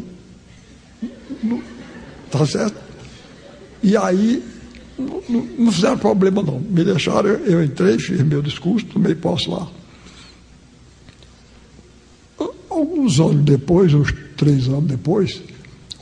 [2.31, 2.77] Tá certo?
[3.83, 4.43] E aí
[4.99, 6.59] não, não, fizeram problema não.
[6.59, 9.67] Me deixaram, eu, eu entrei, fiz meu discurso, tomei posse lá.
[12.71, 15.43] Alguns anos depois, uns três anos depois,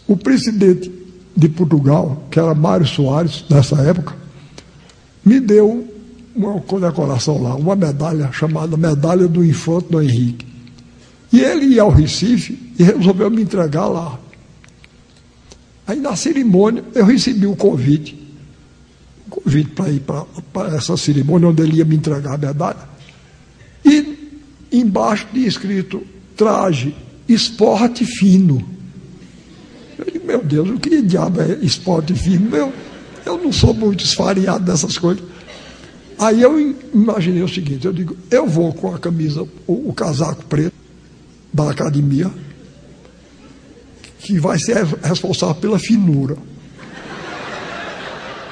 [0.06, 0.90] o presidente
[1.36, 4.14] de Portugal, que era Mário Soares, nessa época,
[5.24, 5.88] me deu
[6.34, 10.46] uma condecoração lá, uma medalha chamada Medalha do Infante do Henrique.
[11.32, 14.18] E ele ia ao Recife e resolveu me entregar lá.
[15.86, 18.21] Aí na cerimônia eu recebi o convite,
[19.32, 20.02] convite para ir
[20.52, 22.88] para essa cerimônia onde ele ia me entregar a medalha.
[23.84, 24.30] E
[24.70, 26.02] embaixo tinha escrito
[26.36, 26.94] traje
[27.28, 28.62] esporte fino.
[29.98, 32.54] Eu digo, meu Deus, o que diabo é esporte fino?
[32.54, 32.72] Eu,
[33.24, 35.24] eu não sou muito esfariado dessas coisas.
[36.18, 40.44] Aí eu imaginei o seguinte, eu digo, eu vou com a camisa, o, o casaco
[40.44, 40.74] preto
[41.52, 42.30] da academia,
[44.20, 46.36] que vai ser responsável pela finura.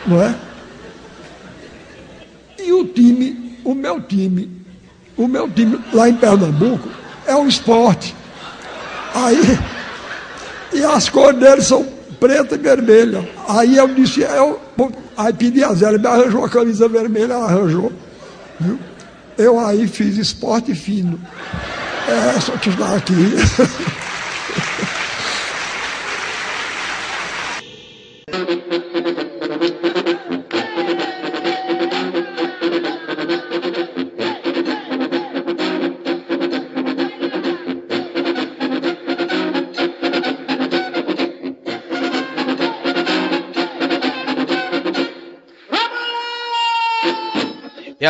[0.06, 0.34] Não é?
[2.70, 4.48] E o time, o meu time,
[5.16, 6.88] o meu time lá em Pernambuco
[7.26, 8.14] é um esporte.
[9.12, 9.58] Aí,
[10.72, 11.84] e as cores deles são
[12.20, 13.28] preta e vermelha.
[13.48, 14.60] Aí eu disse, eu,
[15.16, 17.92] aí pedi a Zé, ele me arranjou a camisa vermelha, ela arranjou.
[18.60, 18.78] Viu?
[19.36, 21.20] Eu aí fiz esporte fino.
[22.06, 23.14] É, só te dar aqui.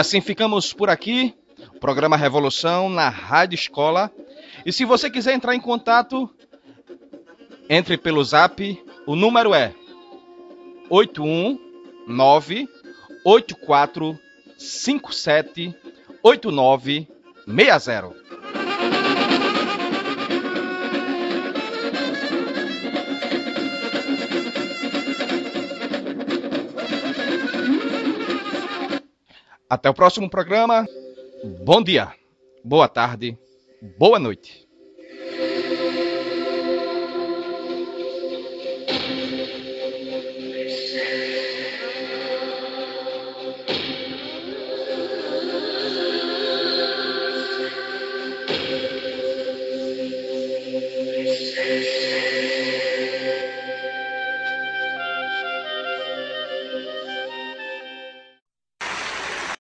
[0.00, 1.32] assim ficamos por aqui.
[1.78, 4.10] Programa Revolução na Rádio Escola.
[4.64, 6.28] E se você quiser entrar em contato,
[7.68, 8.82] entre pelo zap.
[9.06, 9.72] O número é
[10.88, 12.68] 819
[13.24, 15.76] 8457
[16.22, 18.19] 8960.
[29.70, 30.84] Até o próximo programa.
[31.64, 32.12] Bom dia.
[32.64, 33.38] boa tarde,
[33.96, 34.59] boa noite.